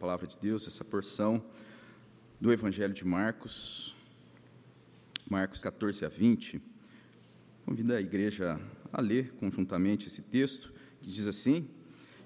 palavra 0.00 0.26
de 0.26 0.38
Deus, 0.38 0.66
essa 0.66 0.82
porção 0.82 1.44
do 2.40 2.50
Evangelho 2.50 2.94
de 2.94 3.04
Marcos, 3.04 3.94
Marcos 5.28 5.60
14 5.60 6.06
a 6.06 6.08
20. 6.08 6.58
Convido 7.66 7.92
a 7.92 8.00
igreja 8.00 8.58
a 8.90 9.00
ler 9.02 9.34
conjuntamente 9.34 10.08
esse 10.08 10.22
texto, 10.22 10.72
que 11.02 11.10
diz 11.10 11.26
assim: 11.26 11.68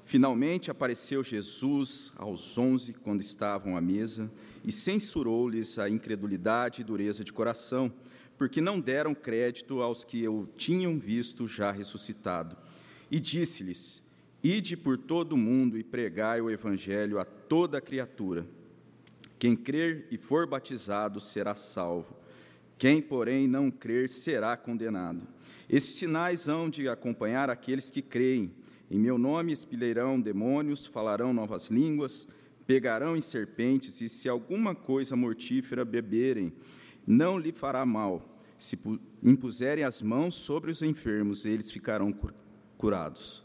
Finalmente 0.05 0.71
apareceu 0.71 1.25
Jesus 1.25 2.13
aos 2.15 2.57
onze 2.57 2.93
quando 2.93 3.23
estavam 3.23 3.77
à 3.77 3.81
mesa 3.81 4.31
e 4.65 4.71
censurou-lhes 4.71 5.77
a 5.77 5.91
incredulidade 5.91 6.81
e 6.81 6.85
dureza 6.85 7.25
de 7.25 7.33
coração, 7.33 7.93
porque 8.39 8.61
não 8.61 8.79
deram 8.79 9.17
crédito 9.17 9.83
aos 9.83 10.05
que 10.05 10.29
o 10.29 10.47
tinham 10.57 10.97
visto 10.97 11.49
já 11.49 11.73
ressuscitado. 11.73 12.57
E 13.11 13.19
disse-lhes: 13.19 14.04
Ide 14.45 14.77
por 14.77 14.99
todo 14.99 15.33
o 15.33 15.39
mundo 15.39 15.79
e 15.79 15.83
pregai 15.83 16.39
o 16.39 16.51
evangelho 16.51 17.19
a 17.19 17.25
toda 17.25 17.81
criatura. 17.81 18.47
Quem 19.39 19.57
crer 19.57 20.07
e 20.11 20.19
for 20.19 20.47
batizado 20.47 21.19
será 21.19 21.55
salvo. 21.55 22.15
Quem, 22.77 23.01
porém, 23.01 23.49
não 23.49 23.71
crer 23.71 24.11
será 24.11 24.55
condenado. 24.55 25.27
Esses 25.67 25.95
sinais 25.95 26.47
hão 26.47 26.69
de 26.69 26.87
acompanhar 26.91 27.49
aqueles 27.49 27.91
que 27.91 28.03
creem. 28.03 28.53
Em 28.91 28.99
meu 28.99 29.17
nome 29.17 29.51
expelirão 29.51 30.21
demônios, 30.21 30.85
falarão 30.85 31.33
novas 31.33 31.71
línguas, 31.71 32.29
pegarão 32.67 33.17
em 33.17 33.23
serpentes, 33.23 34.03
e 34.03 34.11
se 34.11 34.29
alguma 34.29 34.75
coisa 34.75 35.17
mortífera 35.17 35.87
beberem, 35.87 36.53
não 37.07 37.39
lhe 37.39 37.51
fará 37.51 37.87
mal. 37.87 38.39
Se 38.59 38.79
impuserem 39.23 39.85
as 39.85 40.03
mãos 40.03 40.35
sobre 40.35 40.71
os 40.71 40.83
enfermos, 40.83 41.47
eles 41.47 41.71
ficarão 41.71 42.15
curados. 42.77 43.43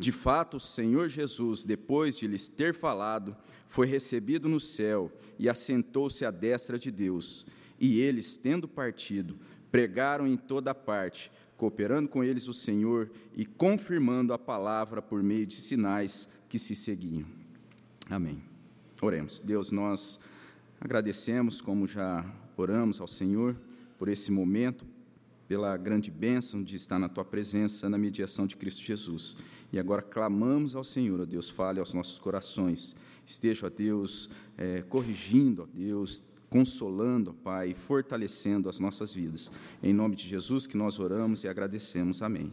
De 0.00 0.10
fato, 0.10 0.56
o 0.56 0.60
Senhor 0.60 1.10
Jesus, 1.10 1.62
depois 1.62 2.16
de 2.16 2.26
lhes 2.26 2.48
ter 2.48 2.72
falado, 2.72 3.36
foi 3.66 3.86
recebido 3.86 4.48
no 4.48 4.58
céu 4.58 5.12
e 5.38 5.46
assentou-se 5.46 6.24
à 6.24 6.30
destra 6.30 6.78
de 6.78 6.90
Deus. 6.90 7.44
E 7.78 8.00
eles, 8.00 8.38
tendo 8.38 8.66
partido, 8.66 9.38
pregaram 9.70 10.26
em 10.26 10.38
toda 10.38 10.74
parte, 10.74 11.30
cooperando 11.54 12.08
com 12.08 12.24
eles 12.24 12.48
o 12.48 12.54
Senhor 12.54 13.10
e 13.36 13.44
confirmando 13.44 14.32
a 14.32 14.38
palavra 14.38 15.02
por 15.02 15.22
meio 15.22 15.44
de 15.44 15.56
sinais 15.56 16.32
que 16.48 16.58
se 16.58 16.74
seguiam. 16.74 17.26
Amém. 18.08 18.42
Oremos. 19.02 19.38
Deus, 19.38 19.70
nós 19.70 20.18
agradecemos, 20.80 21.60
como 21.60 21.86
já 21.86 22.24
oramos 22.56 23.02
ao 23.02 23.06
Senhor, 23.06 23.54
por 23.98 24.08
esse 24.08 24.32
momento, 24.32 24.86
pela 25.50 25.76
grande 25.76 26.12
bênção 26.12 26.62
de 26.62 26.76
estar 26.76 26.96
na 26.96 27.08
tua 27.08 27.24
presença, 27.24 27.90
na 27.90 27.98
mediação 27.98 28.46
de 28.46 28.56
Cristo 28.56 28.82
Jesus. 28.82 29.36
E 29.72 29.80
agora 29.80 30.00
clamamos 30.00 30.76
ao 30.76 30.84
Senhor, 30.84 31.20
ó 31.20 31.24
Deus, 31.24 31.50
fale 31.50 31.80
aos 31.80 31.92
nossos 31.92 32.20
corações. 32.20 32.94
Esteja, 33.26 33.66
ó 33.66 33.68
Deus, 33.68 34.30
é, 34.56 34.82
corrigindo, 34.82 35.64
ó 35.64 35.66
Deus, 35.66 36.22
consolando, 36.48 37.30
ó 37.32 37.42
Pai, 37.42 37.74
fortalecendo 37.74 38.68
as 38.68 38.78
nossas 38.78 39.12
vidas. 39.12 39.50
Em 39.82 39.92
nome 39.92 40.14
de 40.14 40.28
Jesus 40.28 40.68
que 40.68 40.76
nós 40.76 41.00
oramos 41.00 41.42
e 41.42 41.48
agradecemos. 41.48 42.22
Amém. 42.22 42.52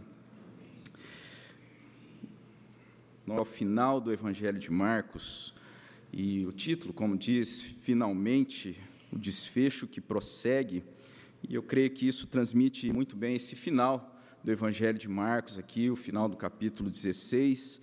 Ao 3.28 3.46
final 3.46 4.02
do 4.02 4.12
Evangelho 4.12 4.58
de 4.58 4.72
Marcos, 4.72 5.54
e 6.12 6.48
o 6.48 6.52
título, 6.52 6.96
como 6.96 7.16
diz, 7.16 7.62
finalmente, 7.62 8.76
o 9.12 9.20
desfecho 9.20 9.86
que 9.86 10.02
prossegue, 10.02 10.84
e 11.44 11.56
eu 11.56 11.64
creio 11.64 11.90
que 11.90 12.08
isso 12.08 12.28
transmite 12.28 12.92
muito 12.92 13.16
bem 13.16 13.36
esse 13.36 13.56
final 13.56 14.16
do 14.44 14.52
Evangelho 14.52 14.98
de 14.98 15.10
Marcos, 15.10 15.58
aqui, 15.58 15.90
o 15.90 15.96
final 15.96 16.30
do 16.30 16.38
capítulo 16.38 16.90
16. 16.90 17.82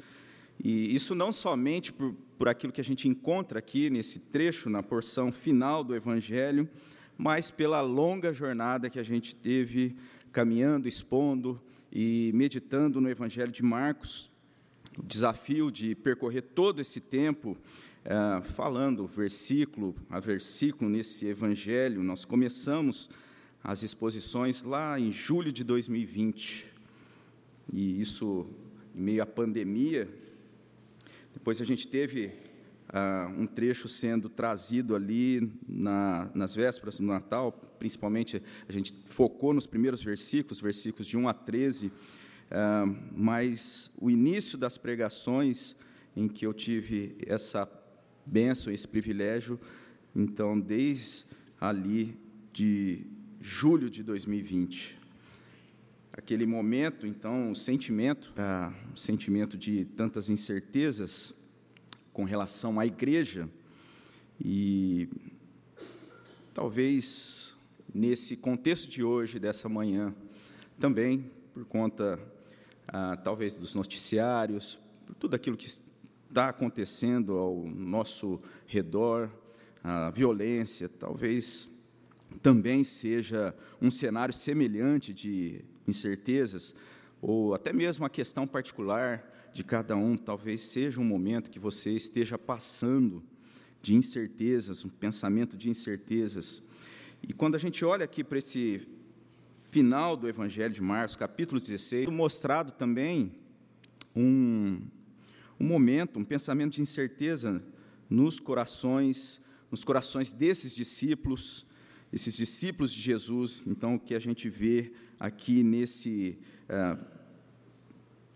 E 0.62 0.94
isso 0.94 1.14
não 1.14 1.32
somente 1.32 1.92
por, 1.92 2.14
por 2.38 2.48
aquilo 2.48 2.72
que 2.72 2.80
a 2.80 2.84
gente 2.84 3.08
encontra 3.08 3.58
aqui 3.58 3.90
nesse 3.90 4.18
trecho, 4.18 4.70
na 4.70 4.82
porção 4.82 5.30
final 5.30 5.84
do 5.84 5.94
Evangelho, 5.94 6.68
mas 7.16 7.50
pela 7.50 7.80
longa 7.80 8.32
jornada 8.32 8.88
que 8.90 8.98
a 8.98 9.02
gente 9.02 9.34
teve 9.34 9.96
caminhando, 10.32 10.88
expondo 10.88 11.60
e 11.92 12.32
meditando 12.34 13.00
no 13.00 13.08
Evangelho 13.08 13.52
de 13.52 13.62
Marcos. 13.62 14.32
O 14.98 15.02
desafio 15.02 15.70
de 15.70 15.94
percorrer 15.94 16.42
todo 16.42 16.80
esse 16.80 17.00
tempo 17.00 17.56
é, 18.04 18.42
falando 18.42 19.06
versículo 19.06 19.94
a 20.10 20.20
versículo 20.20 20.90
nesse 20.90 21.26
Evangelho. 21.26 22.02
Nós 22.02 22.24
começamos 22.24 23.08
as 23.64 23.82
exposições 23.82 24.62
lá 24.62 25.00
em 25.00 25.10
julho 25.10 25.50
de 25.50 25.64
2020. 25.64 26.68
E 27.72 27.98
isso 27.98 28.46
em 28.94 29.00
meio 29.00 29.22
à 29.22 29.26
pandemia. 29.26 30.06
Depois 31.32 31.62
a 31.62 31.64
gente 31.64 31.88
teve 31.88 32.30
ah, 32.90 33.32
um 33.38 33.46
trecho 33.46 33.88
sendo 33.88 34.28
trazido 34.28 34.94
ali 34.94 35.50
na, 35.66 36.30
nas 36.34 36.54
vésperas 36.54 36.98
do 36.98 37.06
Natal, 37.06 37.52
principalmente 37.78 38.42
a 38.68 38.72
gente 38.72 38.94
focou 39.06 39.54
nos 39.54 39.66
primeiros 39.66 40.02
versículos, 40.02 40.60
versículos 40.60 41.06
de 41.06 41.16
1 41.16 41.26
a 41.26 41.32
13, 41.32 41.90
ah, 42.50 42.84
mas 43.16 43.90
o 43.98 44.10
início 44.10 44.58
das 44.58 44.76
pregações 44.76 45.74
em 46.14 46.28
que 46.28 46.46
eu 46.46 46.52
tive 46.52 47.16
essa 47.26 47.66
bênção, 48.26 48.70
esse 48.70 48.86
privilégio, 48.86 49.58
então, 50.14 50.60
desde 50.60 51.24
ali 51.58 52.16
de 52.52 53.13
julho 53.46 53.90
de 53.90 54.02
2020. 54.02 54.98
Aquele 56.10 56.46
momento, 56.46 57.06
então, 57.06 57.50
o 57.50 57.54
sentimento, 57.54 58.32
ah, 58.38 58.72
o 58.94 58.96
sentimento 58.96 59.58
de 59.58 59.84
tantas 59.84 60.30
incertezas 60.30 61.34
com 62.10 62.24
relação 62.24 62.80
à 62.80 62.86
igreja 62.86 63.46
e 64.42 65.10
talvez 66.54 67.54
nesse 67.94 68.34
contexto 68.34 68.88
de 68.88 69.04
hoje, 69.04 69.38
dessa 69.38 69.68
manhã, 69.68 70.14
também 70.80 71.30
por 71.52 71.66
conta, 71.66 72.18
ah, 72.88 73.14
talvez, 73.22 73.58
dos 73.58 73.74
noticiários, 73.74 74.78
por 75.04 75.14
tudo 75.16 75.34
aquilo 75.36 75.54
que 75.54 75.66
está 75.66 76.48
acontecendo 76.48 77.36
ao 77.36 77.66
nosso 77.66 78.40
redor, 78.66 79.30
a 79.82 80.08
violência, 80.08 80.88
talvez 80.88 81.73
também 82.42 82.84
seja 82.84 83.54
um 83.80 83.90
cenário 83.90 84.34
semelhante 84.34 85.12
de 85.12 85.64
incertezas, 85.86 86.74
ou 87.20 87.54
até 87.54 87.72
mesmo 87.72 88.04
a 88.04 88.10
questão 88.10 88.46
particular 88.46 89.50
de 89.52 89.62
cada 89.62 89.96
um, 89.96 90.16
talvez 90.16 90.62
seja 90.62 91.00
um 91.00 91.04
momento 91.04 91.50
que 91.50 91.58
você 91.58 91.90
esteja 91.90 92.36
passando 92.36 93.22
de 93.80 93.94
incertezas, 93.94 94.84
um 94.84 94.88
pensamento 94.88 95.56
de 95.56 95.68
incertezas. 95.70 96.62
E 97.22 97.32
quando 97.32 97.54
a 97.54 97.58
gente 97.58 97.84
olha 97.84 98.04
aqui 98.04 98.24
para 98.24 98.38
esse 98.38 98.86
final 99.70 100.16
do 100.16 100.28
Evangelho 100.28 100.72
de 100.72 100.82
Marcos, 100.82 101.16
capítulo 101.16 101.60
16, 101.60 102.08
mostrado 102.08 102.72
também 102.72 103.32
um, 104.14 104.80
um 105.58 105.66
momento, 105.66 106.18
um 106.18 106.24
pensamento 106.24 106.74
de 106.74 106.82
incerteza 106.82 107.62
nos 108.08 108.38
corações, 108.38 109.40
nos 109.70 109.84
corações 109.84 110.32
desses 110.32 110.74
discípulos, 110.74 111.66
esses 112.14 112.36
discípulos 112.36 112.92
de 112.92 113.00
Jesus, 113.00 113.64
então, 113.66 113.98
que 113.98 114.14
a 114.14 114.20
gente 114.20 114.48
vê 114.48 114.92
aqui 115.18 115.64
nesse 115.64 116.38
é, 116.68 116.96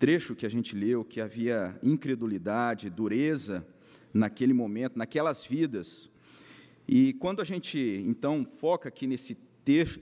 trecho 0.01 0.35
que 0.35 0.45
a 0.45 0.49
gente 0.49 0.75
leu, 0.75 1.05
que 1.05 1.21
havia 1.21 1.79
incredulidade, 1.81 2.91
dureza 2.91 3.65
naquele 4.13 4.53
momento, 4.53 4.99
naquelas 4.99 5.47
vidas. 5.47 6.11
E 6.89 7.13
quando 7.21 7.41
a 7.41 7.45
gente, 7.45 7.79
então, 8.05 8.45
foca 8.45 8.89
aqui 8.89 9.07
nesse, 9.07 9.39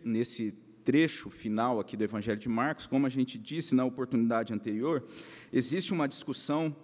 nesse 0.03 0.55
trecho 0.83 1.29
final 1.29 1.79
aqui 1.79 1.99
do 1.99 2.05
Evangelho 2.05 2.41
de 2.41 2.49
Marcos, 2.49 2.87
como 2.87 3.07
a 3.07 3.11
gente 3.11 3.37
disse 3.37 3.75
na 3.75 3.85
oportunidade 3.85 4.55
anterior, 4.55 5.07
existe 5.53 5.93
uma 5.93 6.09
discussão 6.09 6.75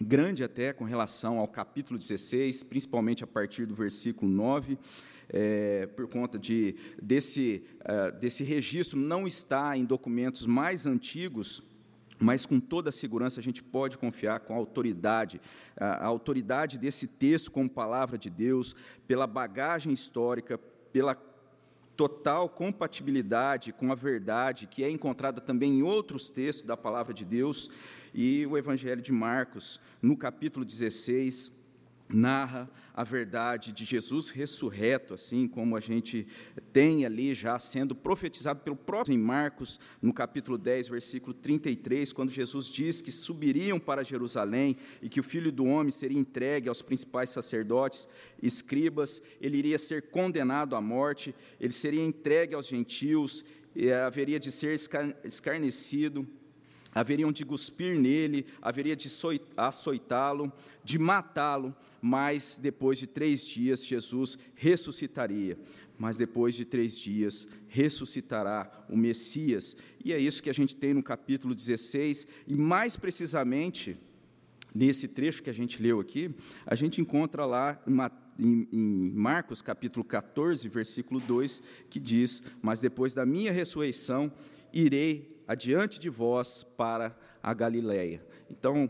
grande 0.00 0.42
até 0.42 0.72
com 0.72 0.84
relação 0.84 1.38
ao 1.38 1.46
capítulo 1.46 1.98
16, 1.98 2.62
principalmente 2.62 3.22
a 3.22 3.26
partir 3.26 3.66
do 3.66 3.74
versículo 3.74 4.32
9, 4.32 4.78
é, 5.32 5.86
por 5.86 6.06
conta 6.08 6.38
de, 6.38 6.76
desse, 7.00 7.64
uh, 7.80 8.18
desse 8.18 8.44
registro 8.44 8.98
não 8.98 9.26
está 9.26 9.76
em 9.76 9.84
documentos 9.84 10.44
mais 10.46 10.86
antigos, 10.86 11.62
mas 12.18 12.46
com 12.46 12.60
toda 12.60 12.90
a 12.90 12.92
segurança 12.92 13.40
a 13.40 13.42
gente 13.42 13.62
pode 13.62 13.98
confiar 13.98 14.40
com 14.40 14.54
a 14.54 14.56
autoridade, 14.56 15.40
a 15.76 16.06
autoridade 16.06 16.78
desse 16.78 17.08
texto 17.08 17.50
como 17.50 17.68
palavra 17.68 18.16
de 18.16 18.30
Deus, 18.30 18.76
pela 19.08 19.26
bagagem 19.26 19.92
histórica, 19.92 20.56
pela 20.92 21.16
total 21.96 22.48
compatibilidade 22.48 23.72
com 23.72 23.90
a 23.90 23.94
verdade 23.94 24.66
que 24.66 24.84
é 24.84 24.90
encontrada 24.90 25.40
também 25.40 25.78
em 25.78 25.82
outros 25.82 26.30
textos 26.30 26.64
da 26.64 26.76
palavra 26.76 27.12
de 27.12 27.24
Deus, 27.24 27.70
e 28.14 28.46
o 28.46 28.58
Evangelho 28.58 29.00
de 29.00 29.10
Marcos, 29.10 29.80
no 30.00 30.16
capítulo 30.16 30.64
16, 30.64 31.50
narra 32.08 32.70
a 32.94 33.04
verdade 33.04 33.72
de 33.72 33.84
Jesus 33.84 34.30
ressurreto, 34.30 35.14
assim 35.14 35.48
como 35.48 35.76
a 35.76 35.80
gente 35.80 36.26
tem 36.72 37.06
ali 37.06 37.32
já 37.32 37.58
sendo 37.58 37.94
profetizado 37.94 38.60
pelo 38.60 38.76
próprio 38.76 39.14
em 39.14 39.18
Marcos, 39.18 39.80
no 40.00 40.12
capítulo 40.12 40.58
10, 40.58 40.88
versículo 40.88 41.32
33, 41.32 42.12
quando 42.12 42.30
Jesus 42.30 42.66
diz 42.66 43.00
que 43.00 43.10
subiriam 43.10 43.80
para 43.80 44.04
Jerusalém 44.04 44.76
e 45.00 45.08
que 45.08 45.20
o 45.20 45.24
filho 45.24 45.50
do 45.50 45.64
homem 45.64 45.90
seria 45.90 46.18
entregue 46.18 46.68
aos 46.68 46.82
principais 46.82 47.30
sacerdotes, 47.30 48.06
escribas, 48.42 49.22
ele 49.40 49.56
iria 49.56 49.78
ser 49.78 50.10
condenado 50.10 50.76
à 50.76 50.80
morte, 50.80 51.34
ele 51.58 51.72
seria 51.72 52.04
entregue 52.04 52.54
aos 52.54 52.66
gentios, 52.66 53.42
haveria 54.06 54.38
de 54.38 54.50
ser 54.50 54.78
escarnecido 55.24 56.28
haveriam 56.94 57.32
de 57.32 57.44
cuspir 57.44 57.98
nele, 57.98 58.46
haveria 58.60 58.94
de 58.94 59.08
açoitá-lo, 59.56 60.52
de 60.84 60.98
matá-lo, 60.98 61.74
mas 62.00 62.58
depois 62.60 62.98
de 62.98 63.06
três 63.06 63.46
dias 63.46 63.86
Jesus 63.86 64.38
ressuscitaria. 64.54 65.58
Mas 65.98 66.16
depois 66.16 66.54
de 66.54 66.64
três 66.64 66.98
dias 66.98 67.46
ressuscitará 67.68 68.70
o 68.88 68.96
Messias. 68.96 69.76
E 70.04 70.12
é 70.12 70.18
isso 70.18 70.42
que 70.42 70.50
a 70.50 70.54
gente 70.54 70.74
tem 70.74 70.92
no 70.92 71.02
capítulo 71.02 71.54
16, 71.54 72.26
e 72.46 72.54
mais 72.54 72.96
precisamente, 72.96 73.96
nesse 74.74 75.06
trecho 75.06 75.42
que 75.42 75.50
a 75.50 75.54
gente 75.54 75.80
leu 75.80 76.00
aqui, 76.00 76.34
a 76.66 76.74
gente 76.74 77.00
encontra 77.00 77.44
lá 77.44 77.80
em 78.38 79.12
Marcos 79.14 79.62
capítulo 79.62 80.04
14, 80.04 80.68
versículo 80.68 81.20
2, 81.20 81.62
que 81.88 82.00
diz: 82.00 82.42
Mas 82.60 82.80
depois 82.80 83.14
da 83.14 83.24
minha 83.24 83.52
ressurreição, 83.52 84.32
irei 84.72 85.31
adiante 85.52 86.00
de 86.00 86.08
vós 86.08 86.62
para 86.62 87.16
a 87.42 87.52
Galiléia. 87.52 88.24
Então, 88.50 88.88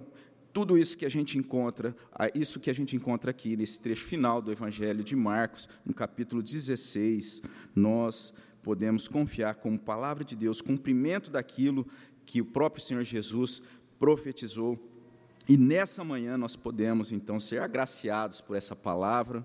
tudo 0.52 0.78
isso 0.78 0.96
que 0.96 1.06
a 1.06 1.10
gente 1.10 1.38
encontra, 1.38 1.94
isso 2.34 2.60
que 2.60 2.70
a 2.70 2.74
gente 2.74 2.94
encontra 2.94 3.30
aqui 3.30 3.56
nesse 3.56 3.80
trecho 3.80 4.04
final 4.04 4.40
do 4.40 4.52
Evangelho 4.52 5.02
de 5.02 5.16
Marcos, 5.16 5.68
no 5.84 5.92
capítulo 5.92 6.42
16, 6.42 7.42
nós 7.74 8.32
podemos 8.62 9.08
confiar 9.08 9.56
como 9.56 9.78
palavra 9.78 10.22
de 10.24 10.36
Deus, 10.36 10.60
cumprimento 10.60 11.30
daquilo 11.30 11.86
que 12.24 12.40
o 12.40 12.44
próprio 12.44 12.84
Senhor 12.84 13.02
Jesus 13.02 13.62
profetizou. 13.98 14.78
E 15.48 15.56
nessa 15.56 16.04
manhã 16.04 16.36
nós 16.36 16.54
podemos 16.54 17.10
então 17.10 17.40
ser 17.40 17.60
agraciados 17.60 18.40
por 18.40 18.56
essa 18.56 18.76
palavra, 18.76 19.44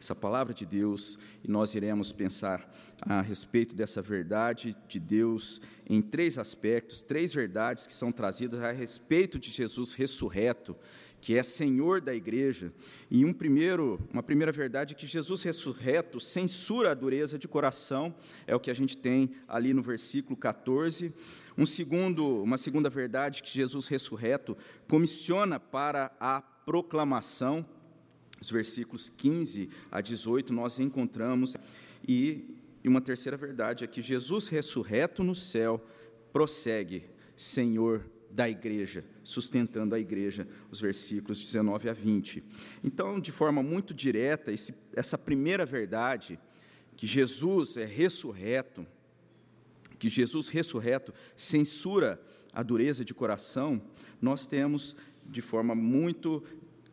essa 0.00 0.14
palavra 0.14 0.54
de 0.54 0.64
Deus, 0.64 1.18
e 1.44 1.50
nós 1.50 1.74
iremos 1.74 2.12
pensar 2.12 2.66
a 3.00 3.20
respeito 3.20 3.74
dessa 3.74 4.02
verdade 4.02 4.76
de 4.88 4.98
Deus 4.98 5.60
em 5.88 6.02
três 6.02 6.38
aspectos, 6.38 7.02
três 7.02 7.32
verdades 7.32 7.86
que 7.86 7.94
são 7.94 8.12
trazidas 8.12 8.60
a 8.60 8.72
respeito 8.72 9.38
de 9.38 9.50
Jesus 9.50 9.94
ressurreto, 9.94 10.76
que 11.20 11.36
é 11.36 11.42
Senhor 11.42 12.00
da 12.00 12.14
igreja. 12.14 12.72
E 13.10 13.24
um 13.24 13.32
primeiro, 13.32 13.98
uma 14.12 14.22
primeira 14.22 14.52
verdade 14.52 14.94
é 14.94 14.96
que 14.96 15.06
Jesus 15.06 15.42
ressurreto 15.42 16.20
censura 16.20 16.90
a 16.90 16.94
dureza 16.94 17.38
de 17.38 17.48
coração, 17.48 18.14
é 18.46 18.54
o 18.54 18.60
que 18.60 18.70
a 18.70 18.74
gente 18.74 18.96
tem 18.96 19.30
ali 19.46 19.72
no 19.72 19.82
versículo 19.82 20.36
14. 20.36 21.12
Um 21.56 21.66
segundo, 21.66 22.42
uma 22.42 22.58
segunda 22.58 22.88
verdade 22.88 23.42
que 23.42 23.50
Jesus 23.50 23.88
ressurreto 23.88 24.56
comissiona 24.86 25.58
para 25.58 26.12
a 26.20 26.40
proclamação, 26.40 27.66
os 28.40 28.50
versículos 28.50 29.08
15 29.08 29.68
a 29.90 30.00
18 30.00 30.52
nós 30.52 30.78
encontramos 30.78 31.56
e 32.06 32.57
e 32.88 32.90
uma 32.90 33.02
terceira 33.02 33.36
verdade 33.36 33.84
é 33.84 33.86
que 33.86 34.00
Jesus 34.00 34.48
ressurreto 34.48 35.22
no 35.22 35.34
céu 35.34 35.78
prossegue, 36.32 37.04
Senhor 37.36 38.02
da 38.30 38.48
igreja, 38.48 39.04
sustentando 39.22 39.94
a 39.94 40.00
igreja, 40.00 40.48
os 40.70 40.80
versículos 40.80 41.38
19 41.38 41.90
a 41.90 41.92
20. 41.92 42.42
Então, 42.82 43.20
de 43.20 43.30
forma 43.30 43.62
muito 43.62 43.92
direta, 43.92 44.50
esse, 44.50 44.74
essa 44.96 45.18
primeira 45.18 45.66
verdade, 45.66 46.40
que 46.96 47.06
Jesus 47.06 47.76
é 47.76 47.84
ressurreto, 47.84 48.86
que 49.98 50.08
Jesus 50.08 50.48
ressurreto 50.48 51.12
censura 51.36 52.18
a 52.54 52.62
dureza 52.62 53.04
de 53.04 53.12
coração, 53.12 53.82
nós 54.18 54.46
temos 54.46 54.96
de 55.26 55.42
forma 55.42 55.74
muito 55.74 56.42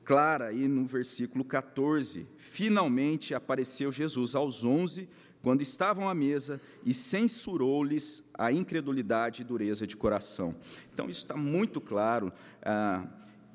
clara 0.03 0.47
aí 0.47 0.67
no 0.67 0.85
versículo 0.85 1.45
14. 1.45 2.27
Finalmente 2.35 3.33
apareceu 3.33 3.93
Jesus 3.93 4.35
aos 4.35 4.65
onze 4.65 5.07
quando 5.45 5.61
estavam 5.61 6.09
à 6.09 6.15
mesa 6.15 6.59
e 6.83 6.91
censurou-lhes 6.91 8.27
a 8.33 8.51
incredulidade 8.51 9.43
e 9.43 9.45
dureza 9.45 9.85
de 9.85 9.95
coração. 9.95 10.55
Então, 10.91 11.07
isso 11.07 11.19
está 11.19 11.37
muito 11.37 11.79
claro, 11.79 12.33
ah, 12.63 13.05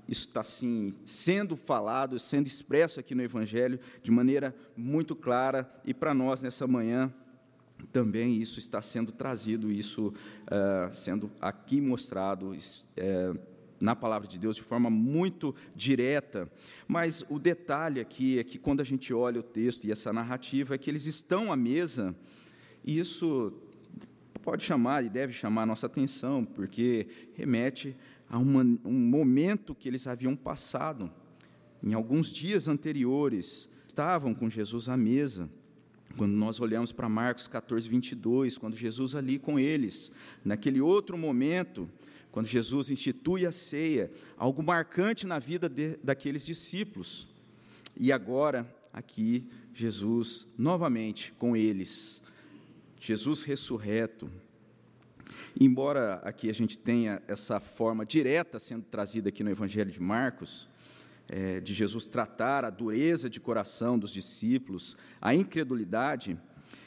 isso 0.07 0.29
está 0.29 0.41
assim, 0.41 0.93
sendo 1.05 1.57
falado, 1.57 2.17
sendo 2.17 2.47
expresso 2.47 3.01
aqui 3.01 3.13
no 3.13 3.23
Evangelho 3.23 3.81
de 4.05 4.13
maneira 4.13 4.55
muito 4.77 5.17
clara, 5.17 5.69
e 5.85 5.93
para 5.93 6.15
nós 6.15 6.41
nessa 6.41 6.65
manhã 6.65 7.13
também 7.93 8.41
isso 8.41 8.61
está 8.61 8.81
sendo 8.81 9.11
trazido, 9.11 9.73
isso 9.73 10.15
ah, 10.47 10.91
sendo 10.93 11.29
aqui 11.41 11.81
mostrado. 11.81 12.55
Eh, 12.97 13.35
na 13.81 13.97
palavra 13.97 14.29
de 14.29 14.39
Deus 14.39 14.57
de 14.57 14.63
forma 14.63 14.91
muito 14.91 15.55
direta, 15.75 16.51
mas 16.87 17.25
o 17.31 17.39
detalhe 17.39 18.01
aqui 18.01 18.39
é 18.39 18.45
que 18.45 18.59
quando 18.59 18.81
a 18.81 18.85
gente 18.85 19.13
olha 19.15 19.41
o 19.41 19.43
texto 19.43 19.85
e 19.85 19.93
essa 19.93 20.13
narrativa 20.13 20.75
é 20.75 20.79
que 20.79 20.91
eles 20.91 21.07
estão 21.07 21.51
à 21.51 21.57
mesa, 21.57 22.15
e 22.85 22.99
isso 22.99 23.53
pode 24.43 24.63
chamar 24.63 25.05
e 25.05 25.09
deve 25.09 25.33
chamar 25.33 25.63
a 25.63 25.67
nossa 25.67 25.87
atenção, 25.87 26.45
porque 26.45 27.07
remete 27.35 27.97
a 28.29 28.39
uma, 28.39 28.63
um 28.85 28.93
momento 28.93 29.75
que 29.75 29.89
eles 29.89 30.07
haviam 30.07 30.37
passado. 30.37 31.11
Em 31.83 31.95
alguns 31.95 32.33
dias 32.33 32.69
anteriores, 32.69 33.69
estavam 33.87 34.35
com 34.35 34.49
Jesus 34.49 34.89
à 34.89 34.97
mesa. 34.97 35.49
Quando 36.17 36.33
nós 36.33 36.61
olhamos 36.61 36.93
para 36.93 37.09
Marcos 37.09 37.47
14, 37.47 37.89
22, 37.89 38.59
quando 38.59 38.77
Jesus 38.77 39.15
ali 39.15 39.39
com 39.39 39.59
eles, 39.59 40.13
naquele 40.45 40.81
outro 40.81 41.17
momento, 41.17 41.89
quando 42.31 42.47
Jesus 42.47 42.91
institui 42.91 43.45
a 43.45 43.53
ceia, 43.53 44.11
algo 44.37 44.63
marcante 44.63 45.27
na 45.27 45.39
vida 45.39 45.69
de, 45.69 45.97
daqueles 46.03 46.47
discípulos. 46.47 47.29
E 47.97 48.13
agora, 48.13 48.67
aqui, 48.93 49.49
Jesus 49.75 50.49
novamente 50.57 51.33
com 51.39 51.57
eles, 51.57 52.23
Jesus 53.01 53.43
ressurreto. 53.43 54.31
Embora 55.59 56.15
aqui 56.25 56.49
a 56.49 56.55
gente 56.55 56.79
tenha 56.79 57.23
essa 57.27 57.59
forma 57.59 58.07
direta 58.07 58.59
sendo 58.59 58.85
trazida 58.85 59.31
aqui 59.31 59.43
no 59.43 59.51
Evangelho 59.51 59.91
de 59.91 60.01
Marcos, 60.01 60.69
é, 61.29 61.61
de 61.61 61.73
Jesus 61.73 62.07
tratar 62.07 62.65
a 62.65 62.71
dureza 62.71 63.31
de 63.31 63.41
coração 63.41 63.99
dos 63.99 64.13
discípulos, 64.13 64.97
a 65.21 65.35
incredulidade, 65.35 66.39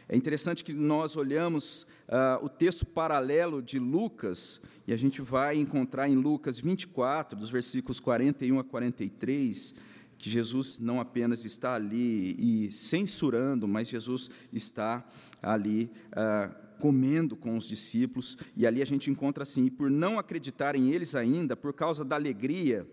é 0.08 0.16
interessante 0.16 0.64
que 0.64 0.74
nós 0.74 1.16
olhamos 1.16 1.84
uh, 2.08 2.44
o 2.44 2.50
texto 2.50 2.86
paralelo 2.86 3.62
de 3.62 3.80
Lucas, 3.80 4.62
e 4.86 4.94
a 4.94 4.98
gente 4.98 5.22
vai 5.22 5.58
encontrar 5.58 6.10
em 6.10 6.16
Lucas 6.16 6.60
24, 6.60 7.38
dos 7.38 7.50
versículos 7.50 8.00
41 8.00 8.60
a 8.60 8.64
43, 8.64 9.76
que 10.18 10.30
Jesus 10.30 10.80
não 10.80 11.00
apenas 11.00 11.46
está 11.46 11.76
ali 11.76 12.36
e 12.38 12.72
censurando, 12.72 13.68
mas 13.68 13.90
Jesus 13.90 14.30
está 14.52 15.06
ali 15.42 15.90
uh, 16.12 16.54
comendo 16.80 17.36
com 17.36 17.56
os 17.56 17.68
discípulos, 17.68 18.38
e 18.58 18.68
ali 18.68 18.82
a 18.82 18.86
gente 18.86 19.10
encontra 19.10 19.44
assim: 19.44 19.66
e 19.66 19.72
por 19.72 19.90
não 19.90 20.20
acreditarem 20.20 20.92
eles 20.92 21.16
ainda, 21.16 21.56
por 21.56 21.74
causa 21.74 22.04
da 22.04 22.16
alegria, 22.16 22.86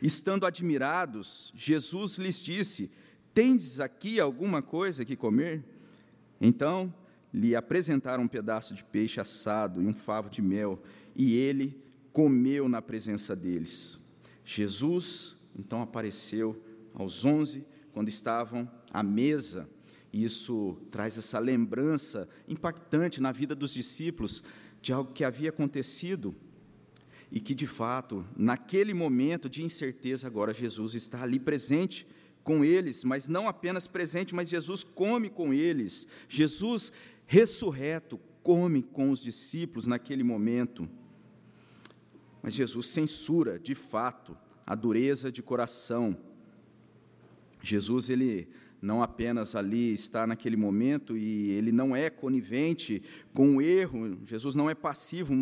estando 0.00 0.46
admirados, 0.46 1.52
Jesus 1.56 2.16
lhes 2.16 2.40
disse: 2.40 2.92
Tendes 3.34 3.80
aqui 3.80 4.20
alguma 4.20 4.62
coisa 4.62 5.04
que 5.04 5.16
comer? 5.16 5.64
Então 6.40 6.94
lhe 7.32 7.56
apresentaram 7.56 8.24
um 8.24 8.28
pedaço 8.28 8.74
de 8.74 8.84
peixe 8.84 9.20
assado 9.20 9.82
e 9.82 9.86
um 9.86 9.94
favo 9.94 10.28
de 10.28 10.42
mel, 10.42 10.82
e 11.14 11.34
ele 11.36 11.80
comeu 12.12 12.68
na 12.68 12.82
presença 12.82 13.34
deles. 13.34 13.98
Jesus 14.44 15.36
então 15.58 15.82
apareceu 15.82 16.62
aos 16.94 17.24
onze, 17.24 17.64
quando 17.92 18.08
estavam 18.08 18.70
à 18.90 19.02
mesa. 19.02 19.68
Isso 20.12 20.76
traz 20.90 21.16
essa 21.16 21.38
lembrança 21.38 22.28
impactante 22.46 23.20
na 23.20 23.32
vida 23.32 23.54
dos 23.54 23.72
discípulos 23.72 24.42
de 24.80 24.92
algo 24.92 25.12
que 25.12 25.24
havia 25.24 25.50
acontecido 25.50 26.34
e 27.30 27.40
que, 27.40 27.54
de 27.54 27.66
fato, 27.66 28.26
naquele 28.36 28.92
momento 28.92 29.48
de 29.48 29.62
incerteza, 29.62 30.26
agora 30.26 30.52
Jesus 30.52 30.94
está 30.94 31.22
ali 31.22 31.38
presente 31.38 32.06
com 32.44 32.64
eles, 32.64 33.04
mas 33.04 33.28
não 33.28 33.48
apenas 33.48 33.86
presente, 33.86 34.34
mas 34.34 34.50
Jesus 34.50 34.82
come 34.84 35.30
com 35.30 35.54
eles. 35.54 36.06
Jesus 36.28 36.92
ressurreto 37.32 38.20
come 38.42 38.82
com 38.82 39.10
os 39.10 39.22
discípulos 39.22 39.86
naquele 39.86 40.22
momento. 40.22 40.86
Mas 42.42 42.52
Jesus 42.52 42.84
censura, 42.88 43.58
de 43.58 43.74
fato, 43.74 44.36
a 44.66 44.74
dureza 44.74 45.32
de 45.32 45.42
coração. 45.42 46.14
Jesus 47.62 48.10
ele 48.10 48.50
não 48.82 49.02
apenas 49.02 49.54
ali 49.54 49.94
está 49.94 50.26
naquele 50.26 50.58
momento 50.58 51.16
e 51.16 51.52
ele 51.52 51.72
não 51.72 51.96
é 51.96 52.10
conivente 52.10 53.02
com 53.32 53.56
o 53.56 53.62
erro, 53.62 54.18
Jesus 54.24 54.54
não 54.54 54.68
é 54.68 54.74
passivo, 54.74 55.34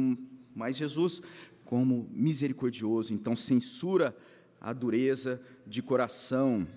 mas 0.55 0.77
Jesus 0.77 1.21
como 1.65 2.09
misericordioso, 2.13 3.13
então 3.13 3.35
censura 3.35 4.17
a 4.61 4.73
dureza 4.73 5.43
de 5.67 5.83
coração. 5.83 6.69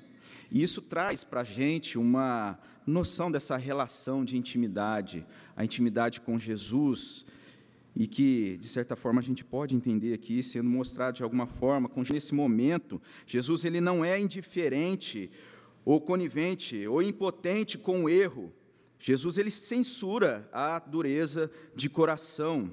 E 0.54 0.62
isso 0.62 0.84
traz 0.84 1.24
para 1.24 1.42
a 1.42 1.44
gente 1.44 1.98
uma 1.98 2.60
noção 2.86 3.32
dessa 3.32 3.58
relação 3.58 4.24
de 4.24 4.38
intimidade, 4.38 5.26
a 5.56 5.66
intimidade 5.66 6.22
com 6.22 6.38
Jesus, 6.38 7.26
e 7.96 8.06
que, 8.06 8.56
de 8.58 8.68
certa 8.68 8.96
forma, 8.96 9.20
a 9.20 9.24
gente 9.24 9.44
pode 9.44 9.76
entender 9.76 10.14
aqui, 10.14 10.44
sendo 10.44 10.70
mostrado 10.70 11.18
de 11.18 11.24
alguma 11.24 11.48
forma, 11.48 11.90
com 11.90 12.04
nesse 12.04 12.36
momento, 12.36 13.02
Jesus 13.26 13.66
ele 13.66 13.82
não 13.82 14.06
é 14.06 14.20
indiferente, 14.20 15.32
ou 15.84 16.00
conivente, 16.00 16.88
ou 16.88 17.02
impotente 17.02 17.76
com 17.76 18.04
o 18.04 18.10
erro. 18.10 18.54
Jesus 19.00 19.40
ele 19.40 19.50
censura 19.50 20.48
a 20.54 20.78
dureza 20.78 21.52
de 21.76 21.90
coração. 21.90 22.72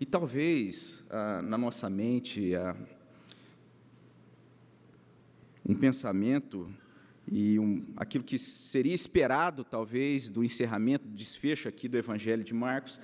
E 0.00 0.06
talvez 0.06 1.02
ah, 1.10 1.42
na 1.42 1.58
nossa 1.58 1.90
mente 1.90 2.54
ah, 2.54 2.76
um 5.66 5.74
pensamento 5.74 6.72
e 7.30 7.58
um, 7.58 7.84
aquilo 7.96 8.22
que 8.22 8.38
seria 8.38 8.94
esperado, 8.94 9.64
talvez, 9.64 10.28
do 10.28 10.44
encerramento, 10.44 11.06
do 11.06 11.14
desfecho 11.14 11.68
aqui 11.68 11.88
do 11.88 11.96
Evangelho 11.96 12.44
de 12.44 12.52
Marcos, 12.52 13.00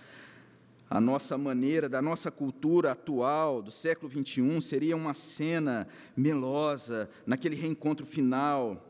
a 0.91 1.01
nossa 1.01 1.39
maneira, 1.39 1.89
da 1.89 2.03
nossa 2.03 2.31
cultura 2.31 2.93
atual, 2.93 3.63
do 3.63 3.71
século 3.71 4.11
XXI, 4.11 4.61
seria 4.61 4.97
uma 4.97 5.15
cena 5.15 5.87
melosa, 6.17 7.09
naquele 7.25 7.55
reencontro 7.55 8.05
final, 8.05 8.87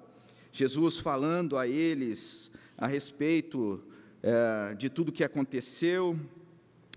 Jesus 0.50 0.98
falando 0.98 1.56
a 1.58 1.68
eles 1.68 2.52
a 2.76 2.86
respeito 2.86 3.84
é, 4.22 4.74
de 4.74 4.88
tudo 4.88 5.12
que 5.12 5.22
aconteceu, 5.22 6.18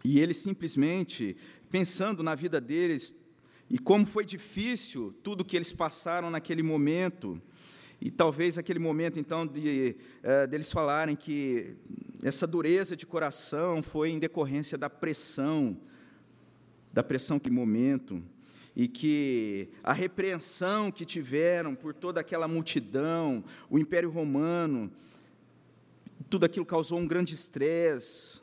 e 0.04 0.20
eles 0.20 0.38
simplesmente 0.38 1.36
pensando 1.70 2.24
na 2.24 2.34
vida 2.34 2.60
deles 2.62 3.16
e 3.74 3.80
como 3.80 4.06
foi 4.06 4.24
difícil 4.24 5.16
tudo 5.24 5.44
que 5.44 5.56
eles 5.56 5.74
passaram 5.74 6.30
naquele 6.30 6.62
momento. 6.62 7.42
E 8.00 8.12
talvez 8.12 8.56
aquele 8.56 8.78
momento, 8.78 9.18
então, 9.18 9.48
de 9.48 9.96
uh, 10.24 10.48
deles 10.48 10.72
falarem 10.72 11.16
que 11.16 11.76
essa 12.22 12.46
dureza 12.46 12.96
de 12.96 13.08
coração 13.08 13.82
foi 13.82 14.12
em 14.12 14.20
decorrência 14.20 14.78
da 14.78 14.92
pressão, 14.92 15.76
da 16.94 17.02
pressão 17.02 17.40
que 17.40 17.50
momento, 17.50 18.24
e 18.76 18.88
que 18.88 19.70
a 19.84 19.92
repreensão 19.92 20.92
que 20.92 21.04
tiveram 21.04 21.74
por 21.74 21.96
toda 21.96 22.22
aquela 22.22 22.48
multidão, 22.48 23.44
o 23.72 23.80
Império 23.80 24.12
Romano, 24.12 24.92
tudo 26.30 26.46
aquilo 26.46 26.64
causou 26.64 27.00
um 27.00 27.08
grande 27.08 27.34
estresse. 27.34 28.40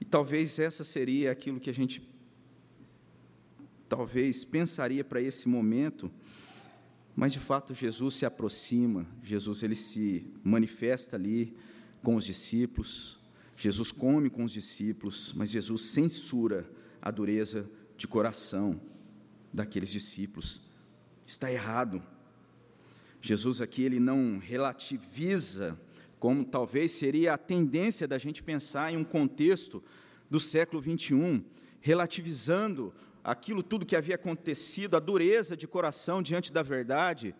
E 0.00 0.04
talvez 0.04 0.58
essa 0.58 0.82
seria 0.82 1.30
aquilo 1.30 1.60
que 1.60 1.70
a 1.70 1.74
gente 1.74 2.07
talvez 3.88 4.44
pensaria 4.44 5.02
para 5.02 5.20
esse 5.20 5.48
momento 5.48 6.10
mas 7.20 7.32
de 7.32 7.40
fato 7.40 7.74
Jesus 7.74 8.14
se 8.14 8.24
aproxima, 8.24 9.04
Jesus 9.24 9.64
ele 9.64 9.74
se 9.74 10.24
manifesta 10.44 11.16
ali 11.16 11.52
com 12.00 12.14
os 12.14 12.24
discípulos, 12.24 13.18
Jesus 13.56 13.90
come 13.90 14.30
com 14.30 14.44
os 14.44 14.52
discípulos, 14.52 15.32
mas 15.34 15.50
Jesus 15.50 15.82
censura 15.82 16.64
a 17.02 17.10
dureza 17.10 17.68
de 17.96 18.06
coração 18.06 18.80
daqueles 19.52 19.90
discípulos. 19.90 20.62
Está 21.26 21.50
errado. 21.50 22.00
Jesus 23.20 23.60
aqui 23.60 23.82
ele 23.82 23.98
não 23.98 24.38
relativiza 24.38 25.76
como 26.20 26.44
talvez 26.44 26.92
seria 26.92 27.34
a 27.34 27.38
tendência 27.38 28.06
da 28.06 28.16
gente 28.16 28.44
pensar 28.44 28.92
em 28.92 28.96
um 28.96 29.02
contexto 29.02 29.82
do 30.30 30.38
século 30.38 30.80
21, 30.80 31.42
relativizando 31.80 32.94
aquilo 33.22 33.62
tudo 33.62 33.86
que 33.86 33.96
havia 33.96 34.14
acontecido, 34.14 34.96
a 34.96 35.00
dureza 35.00 35.56
de 35.56 35.66
coração 35.66 36.22
diante 36.22 36.52
da 36.52 36.62
verdade, 36.62 37.34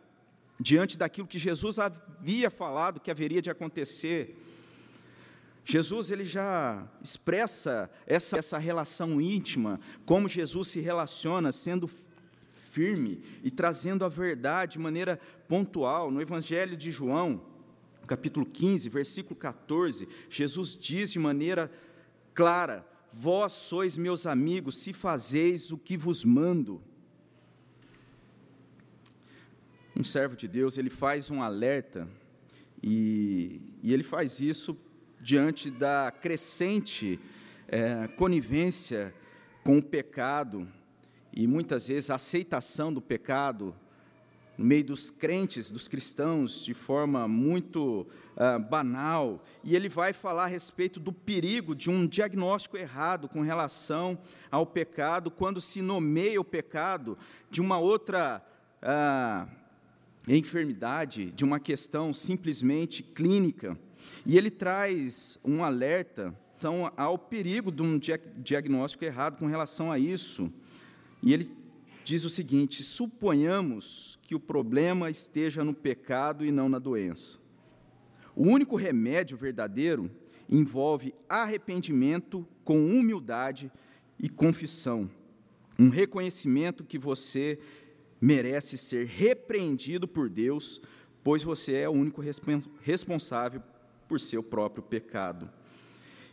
diante 0.61 0.99
daquilo 0.99 1.27
que 1.27 1.39
Jesus 1.39 1.79
havia 1.79 2.51
falado 2.51 3.01
que 3.01 3.11
haveria 3.11 3.41
de 3.41 3.51
acontecer. 3.51 4.37
Jesus 5.65 6.11
ele 6.11 6.25
já 6.25 6.89
expressa 7.03 7.91
essa, 8.07 8.39
essa 8.39 8.59
relação 8.59 9.21
íntima, 9.21 9.79
como 10.07 10.29
Jesus 10.29 10.69
se 10.69 10.81
relaciona 10.81 11.53
sendo 11.53 11.89
firme 12.71 13.23
e 13.43 13.51
trazendo 13.51 14.05
a 14.05 14.09
verdade 14.09 14.73
de 14.73 14.79
maneira 14.79 15.21
pontual. 15.47 16.11
No 16.11 16.23
Evangelho 16.23 16.77
de 16.77 16.91
João, 16.91 17.43
capítulo 18.07 18.47
15, 18.47 18.89
versículo 18.89 19.37
14, 19.37 20.09
Jesus 20.31 20.75
diz 20.75 21.13
de 21.13 21.19
maneira 21.19 21.71
clara: 22.35 22.87
Vós 23.12 23.53
sois 23.53 23.97
meus 23.97 24.27
amigos, 24.27 24.79
se 24.79 24.93
fazeis 24.93 25.73
o 25.73 25.79
que 25.79 25.97
vos 25.97 26.25
mando. 26.25 26.83
Um 29.97 30.05
servo 30.05 30.37
de 30.37 30.47
Deus, 30.47 30.79
ele 30.79 30.91
faz 30.91 31.31
um 31.31 31.43
alerta, 31.43 32.09
e, 32.83 33.61
e 33.83 33.93
ele 33.93 34.05
faz 34.05 34.41
isso 34.41 34.79
diante 35.21 35.71
da 35.71 36.12
crescente 36.12 37.19
é, 37.67 38.07
conivência 38.09 39.12
com 39.65 39.79
o 39.79 39.83
pecado, 39.83 40.69
e 41.33 41.47
muitas 41.47 41.88
vezes 41.88 42.11
a 42.11 42.15
aceitação 42.15 42.93
do 42.93 43.00
pecado 43.00 43.75
no 44.59 44.65
meio 44.65 44.85
dos 44.85 45.09
crentes, 45.09 45.71
dos 45.71 45.87
cristãos, 45.87 46.65
de 46.65 46.75
forma 46.75 47.29
muito 47.29 48.05
uh, 48.37 48.59
banal, 48.59 49.45
e 49.62 49.77
ele 49.77 49.88
vai 49.88 50.12
falar 50.12 50.45
a 50.45 50.49
respeito 50.49 50.99
do 50.99 51.12
perigo 51.12 51.77
de 51.77 51.88
um 51.88 52.05
diagnóstico 52.05 52.77
errado 52.77 53.29
com 53.29 53.41
relação 53.41 54.19
ao 54.50 54.67
pecado, 54.67 55.31
quando 55.31 55.61
se 55.61 55.81
nomeia 55.81 56.41
o 56.41 56.45
pecado 56.45 57.17
de 57.49 57.61
uma 57.61 57.79
outra 57.79 58.45
uh, 58.83 59.49
enfermidade, 60.27 61.31
de 61.31 61.45
uma 61.45 61.61
questão 61.61 62.12
simplesmente 62.12 63.00
clínica. 63.05 63.79
E 64.27 64.37
ele 64.37 64.50
traz 64.50 65.38
um 65.45 65.62
alerta 65.62 66.35
ao 66.97 67.17
perigo 67.17 67.71
de 67.71 67.83
um 67.83 68.00
diagnóstico 68.37 69.05
errado 69.05 69.38
com 69.38 69.47
relação 69.47 69.93
a 69.93 69.99
isso. 70.00 70.53
E 71.23 71.33
ele 71.33 71.57
diz 72.09 72.25
o 72.25 72.31
seguinte: 72.31 72.83
suponhamos 72.83 74.19
que 74.23 74.35
o 74.35 74.41
problema 74.41 75.11
esteja 75.11 75.62
no 75.62 75.75
pecado 75.75 76.43
e 76.43 76.50
não 76.50 76.67
na 76.67 76.79
doença. 76.79 77.38
O 78.35 78.45
único 78.49 78.77
remédio 78.77 79.37
verdadeiro 79.37 80.11
envolve 80.49 81.15
arrependimento 81.29 82.49
com 82.65 82.87
humildade 82.87 83.71
e 84.19 84.27
confissão, 84.27 85.11
um 85.79 85.91
reconhecimento 85.91 86.83
que 86.83 86.97
você 86.97 87.59
merece 88.19 88.79
ser 88.79 89.07
repreendido 89.07 90.09
por 90.09 90.31
Deus, 90.31 90.81
pois 91.23 91.43
você 91.43 91.75
é 91.75 91.88
o 91.91 91.93
único 91.93 92.23
responsável 92.81 93.62
por 94.09 94.19
seu 94.19 94.43
próprio 94.43 94.83
pecado. 94.83 95.50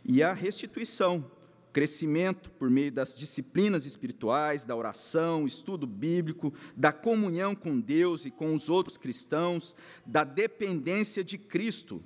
E 0.02 0.22
a 0.22 0.32
restituição, 0.32 1.30
crescimento 1.76 2.50
por 2.52 2.70
meio 2.70 2.90
das 2.90 3.18
disciplinas 3.18 3.84
espirituais, 3.84 4.64
da 4.64 4.74
oração, 4.74 5.44
estudo 5.44 5.86
bíblico, 5.86 6.54
da 6.74 6.90
comunhão 6.90 7.54
com 7.54 7.78
Deus 7.78 8.24
e 8.24 8.30
com 8.30 8.54
os 8.54 8.70
outros 8.70 8.96
cristãos, 8.96 9.76
da 10.06 10.24
dependência 10.24 11.22
de 11.22 11.36
Cristo. 11.36 12.02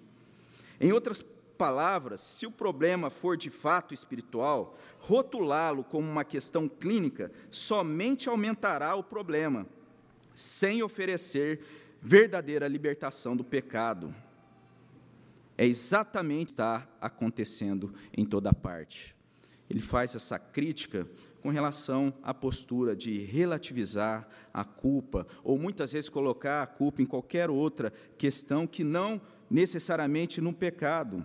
Em 0.80 0.90
outras 0.90 1.24
palavras, 1.56 2.20
se 2.20 2.46
o 2.46 2.50
problema 2.50 3.10
for 3.10 3.36
de 3.36 3.48
fato 3.48 3.94
espiritual, 3.94 4.76
rotulá-lo 4.98 5.84
como 5.84 6.10
uma 6.10 6.24
questão 6.24 6.68
clínica 6.68 7.30
somente 7.48 8.28
aumentará 8.28 8.96
o 8.96 9.04
problema, 9.04 9.68
sem 10.34 10.82
oferecer 10.82 11.60
verdadeira 12.02 12.66
libertação 12.66 13.36
do 13.36 13.44
pecado. 13.44 14.12
É 15.56 15.64
exatamente 15.64 16.46
o 16.46 16.46
que 16.46 16.52
está 16.54 16.88
acontecendo 17.00 17.94
em 18.12 18.24
toda 18.24 18.52
parte 18.52 19.19
ele 19.70 19.80
faz 19.80 20.16
essa 20.16 20.38
crítica 20.38 21.06
com 21.40 21.48
relação 21.48 22.12
à 22.22 22.34
postura 22.34 22.94
de 22.94 23.20
relativizar 23.20 24.28
a 24.52 24.64
culpa, 24.64 25.26
ou 25.42 25.58
muitas 25.58 25.92
vezes 25.92 26.10
colocar 26.10 26.62
a 26.62 26.66
culpa 26.66 27.00
em 27.00 27.06
qualquer 27.06 27.48
outra 27.48 27.92
questão 28.18 28.66
que 28.66 28.82
não 28.82 29.20
necessariamente 29.48 30.40
no 30.40 30.52
pecado. 30.52 31.24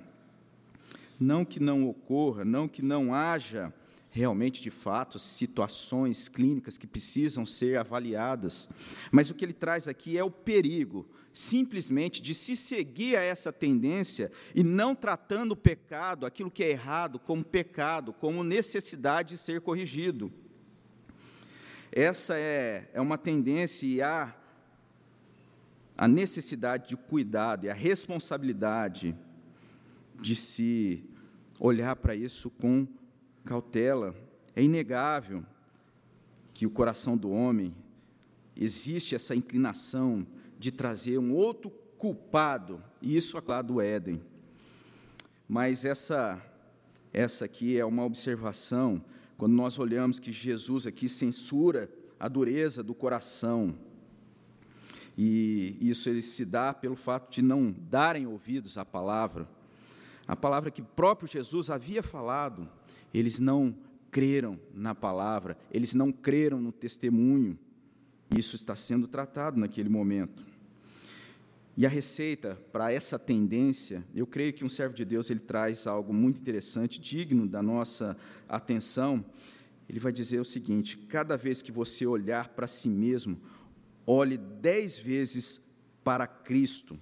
Não 1.19 1.43
que 1.43 1.59
não 1.59 1.89
ocorra, 1.89 2.45
não 2.45 2.67
que 2.67 2.81
não 2.81 3.13
haja 3.13 3.73
realmente, 4.15 4.61
de 4.61 4.71
fato, 4.71 5.19
situações 5.19 6.29
clínicas 6.29 6.77
que 6.77 6.87
precisam 6.87 7.45
ser 7.45 7.77
avaliadas, 7.77 8.69
mas 9.11 9.29
o 9.29 9.33
que 9.33 9.43
ele 9.43 9.51
traz 9.51 9.89
aqui 9.89 10.17
é 10.17 10.23
o 10.23 10.31
perigo 10.31 11.05
simplesmente 11.33 12.21
de 12.21 12.33
se 12.33 12.55
seguir 12.55 13.17
a 13.17 13.21
essa 13.21 13.51
tendência 13.51 14.31
e 14.55 14.63
não 14.63 14.95
tratando 14.95 15.51
o 15.51 15.57
pecado, 15.57 16.25
aquilo 16.25 16.49
que 16.49 16.63
é 16.63 16.71
errado, 16.71 17.19
como 17.19 17.43
pecado, 17.43 18.13
como 18.13 18.41
necessidade 18.41 19.33
de 19.33 19.37
ser 19.37 19.59
corrigido. 19.59 20.31
Essa 21.91 22.37
é, 22.37 22.89
é 22.93 23.01
uma 23.01 23.17
tendência 23.17 23.85
e 23.85 24.01
há 24.01 24.33
a 25.97 26.07
necessidade 26.07 26.87
de 26.87 26.95
cuidado 26.95 27.65
e 27.65 27.69
a 27.69 27.73
responsabilidade 27.73 29.13
de 30.21 30.37
se 30.37 31.03
olhar 31.59 31.97
para 31.97 32.15
isso 32.15 32.49
com 32.49 32.87
cautela. 33.45 34.15
É 34.55 34.63
inegável 34.63 35.45
que 36.53 36.65
o 36.65 36.71
coração 36.71 37.15
do 37.15 37.29
homem 37.29 37.75
existe 38.55 39.15
essa 39.15 39.35
inclinação 39.35 40.25
de 40.57 40.71
trazer 40.71 41.17
um 41.17 41.33
outro 41.33 41.69
culpado, 41.97 42.81
e 43.01 43.15
isso 43.15 43.37
é 43.37 43.41
lá 43.45 43.61
do 43.61 43.81
Éden. 43.81 44.21
Mas 45.47 45.85
essa, 45.85 46.41
essa 47.13 47.45
aqui 47.45 47.77
é 47.77 47.85
uma 47.85 48.03
observação, 48.03 49.03
quando 49.37 49.53
nós 49.53 49.77
olhamos 49.77 50.19
que 50.19 50.31
Jesus 50.31 50.87
aqui 50.87 51.09
censura 51.09 51.89
a 52.19 52.27
dureza 52.27 52.81
do 52.81 52.95
coração. 52.95 53.75
E 55.17 55.77
isso 55.81 56.09
ele 56.09 56.21
se 56.21 56.45
dá 56.45 56.73
pelo 56.73 56.95
fato 56.95 57.31
de 57.31 57.41
não 57.41 57.71
darem 57.71 58.25
ouvidos 58.25 58.77
à 58.77 58.85
palavra. 58.85 59.47
A 60.27 60.35
palavra 60.35 60.71
que 60.71 60.81
próprio 60.81 61.29
Jesus 61.29 61.69
havia 61.69 62.01
falado, 62.01 62.67
eles 63.13 63.39
não 63.39 63.75
creram 64.09 64.59
na 64.73 64.95
palavra, 64.95 65.57
eles 65.71 65.93
não 65.93 66.11
creram 66.11 66.59
no 66.59 66.71
testemunho. 66.71 67.59
Isso 68.35 68.55
está 68.55 68.75
sendo 68.75 69.07
tratado 69.07 69.59
naquele 69.59 69.89
momento. 69.89 70.43
E 71.77 71.85
a 71.85 71.89
receita 71.89 72.57
para 72.71 72.91
essa 72.91 73.19
tendência, 73.19 74.03
eu 74.15 74.25
creio 74.25 74.53
que 74.53 74.63
um 74.63 74.69
servo 74.69 74.95
de 74.95 75.03
Deus 75.03 75.29
ele 75.29 75.41
traz 75.41 75.85
algo 75.85 76.13
muito 76.13 76.39
interessante, 76.39 76.99
digno 76.99 77.45
da 77.45 77.61
nossa 77.61 78.17
atenção. 78.47 79.23
Ele 79.89 79.99
vai 79.99 80.13
dizer 80.13 80.39
o 80.39 80.45
seguinte: 80.45 80.97
cada 80.97 81.35
vez 81.35 81.61
que 81.61 81.73
você 81.73 82.05
olhar 82.05 82.49
para 82.49 82.67
si 82.67 82.87
mesmo, 82.87 83.37
olhe 84.07 84.37
dez 84.37 84.97
vezes 84.97 85.61
para 86.03 86.25
Cristo. 86.25 86.97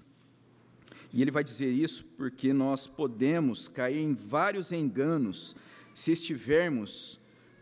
E 1.14 1.22
ele 1.22 1.30
vai 1.30 1.44
dizer 1.44 1.72
isso 1.72 2.04
porque 2.18 2.52
nós 2.52 2.88
podemos 2.88 3.68
cair 3.68 4.00
em 4.00 4.16
vários 4.16 4.72
enganos 4.72 5.56
se 5.94 6.12
estivermos 6.12 7.20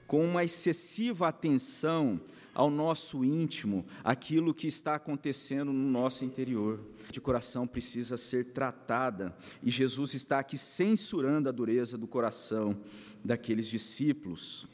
com 0.08 0.26
uma 0.26 0.44
excessiva 0.44 1.28
atenção 1.28 2.20
ao 2.54 2.70
nosso 2.70 3.24
íntimo, 3.24 3.86
aquilo 4.04 4.54
que 4.54 4.68
está 4.68 4.96
acontecendo 4.96 5.72
no 5.72 5.90
nosso 5.90 6.24
interior. 6.24 6.80
De 7.10 7.20
coração 7.20 7.68
precisa 7.68 8.16
ser 8.16 8.46
tratada, 8.52 9.36
e 9.62 9.70
Jesus 9.70 10.14
está 10.14 10.40
aqui 10.40 10.58
censurando 10.58 11.50
a 11.50 11.52
dureza 11.52 11.98
do 11.98 12.08
coração 12.08 12.78
daqueles 13.24 13.68
discípulos. 13.68 14.68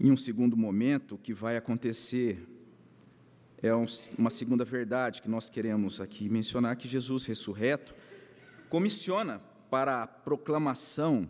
Em 0.00 0.10
um 0.10 0.16
segundo 0.16 0.56
momento, 0.56 1.14
o 1.14 1.18
que 1.18 1.32
vai 1.32 1.56
acontecer 1.56 2.44
é 3.66 3.74
uma 4.18 4.30
segunda 4.30 4.64
verdade 4.64 5.22
que 5.22 5.30
nós 5.30 5.48
queremos 5.48 6.00
aqui 6.00 6.28
mencionar: 6.28 6.76
que 6.76 6.86
Jesus 6.86 7.24
ressurreto 7.24 7.94
comissiona 8.68 9.40
para 9.70 10.02
a 10.02 10.06
proclamação 10.06 11.28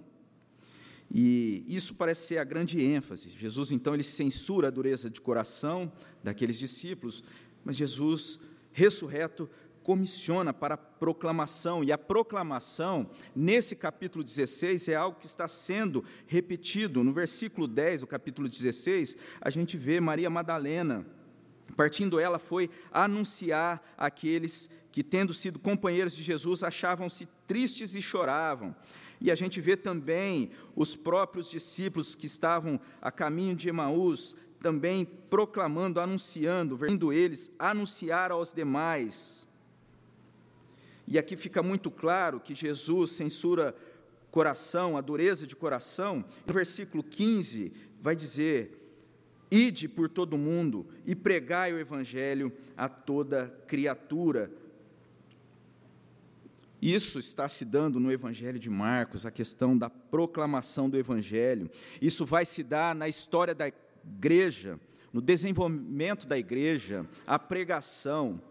e 1.16 1.64
isso 1.68 1.94
parece 1.94 2.26
ser 2.26 2.38
a 2.38 2.44
grande 2.44 2.84
ênfase. 2.84 3.30
Jesus, 3.30 3.70
então, 3.70 3.94
ele 3.94 4.02
censura 4.02 4.66
a 4.66 4.70
dureza 4.70 5.08
de 5.08 5.20
coração 5.20 5.92
daqueles 6.24 6.58
discípulos, 6.58 7.22
mas 7.64 7.76
Jesus, 7.76 8.40
ressurreto, 8.72 9.48
comissiona 9.84 10.52
para 10.52 10.74
a 10.74 10.78
proclamação, 10.78 11.84
e 11.84 11.92
a 11.92 11.98
proclamação, 11.98 13.08
nesse 13.36 13.76
capítulo 13.76 14.24
16, 14.24 14.88
é 14.88 14.94
algo 14.94 15.20
que 15.20 15.26
está 15.26 15.46
sendo 15.46 16.02
repetido. 16.26 17.04
No 17.04 17.12
versículo 17.12 17.68
10 17.68 18.00
do 18.00 18.06
capítulo 18.06 18.48
16, 18.48 19.16
a 19.40 19.50
gente 19.50 19.76
vê 19.76 20.00
Maria 20.00 20.30
Madalena, 20.30 21.06
partindo 21.76 22.20
ela, 22.20 22.38
foi 22.38 22.70
anunciar 22.92 23.82
àqueles 23.96 24.68
que, 24.92 25.02
tendo 25.02 25.34
sido 25.34 25.58
companheiros 25.58 26.14
de 26.14 26.22
Jesus, 26.22 26.62
achavam-se 26.62 27.26
tristes 27.46 27.94
e 27.94 28.02
choravam. 28.02 28.74
E 29.20 29.30
a 29.30 29.34
gente 29.34 29.60
vê 29.60 29.76
também 29.76 30.50
os 30.76 30.94
próprios 30.94 31.50
discípulos 31.50 32.14
que 32.14 32.26
estavam 32.26 32.78
a 33.00 33.10
caminho 33.10 33.56
de 33.56 33.68
Emaús, 33.68 34.36
também 34.60 35.04
proclamando, 35.04 36.00
anunciando, 36.00 36.76
vendo 36.76 37.12
eles 37.12 37.50
anunciar 37.58 38.30
aos 38.30 38.52
demais. 38.52 39.48
E 41.06 41.18
aqui 41.18 41.36
fica 41.36 41.62
muito 41.62 41.90
claro 41.90 42.40
que 42.40 42.54
Jesus 42.54 43.10
censura 43.10 43.74
coração, 44.30 44.96
a 44.96 45.00
dureza 45.00 45.46
de 45.46 45.54
coração. 45.54 46.24
No 46.46 46.54
versículo 46.54 47.02
15 47.02 47.72
vai 48.00 48.16
dizer: 48.16 48.83
Ide 49.54 49.86
por 49.86 50.08
todo 50.08 50.36
mundo 50.36 50.84
e 51.06 51.14
pregai 51.14 51.72
o 51.72 51.78
evangelho 51.78 52.52
a 52.76 52.88
toda 52.88 53.56
criatura. 53.68 54.50
Isso 56.82 57.20
está 57.20 57.48
se 57.48 57.64
dando 57.64 58.00
no 58.00 58.10
Evangelho 58.10 58.58
de 58.58 58.68
Marcos, 58.68 59.24
a 59.24 59.30
questão 59.30 59.78
da 59.78 59.88
proclamação 59.88 60.90
do 60.90 60.98
Evangelho. 60.98 61.70
Isso 62.02 62.26
vai 62.26 62.44
se 62.44 62.64
dar 62.64 62.96
na 62.96 63.08
história 63.08 63.54
da 63.54 63.68
igreja, 63.68 64.78
no 65.12 65.22
desenvolvimento 65.22 66.26
da 66.26 66.36
igreja, 66.36 67.06
a 67.24 67.38
pregação. 67.38 68.42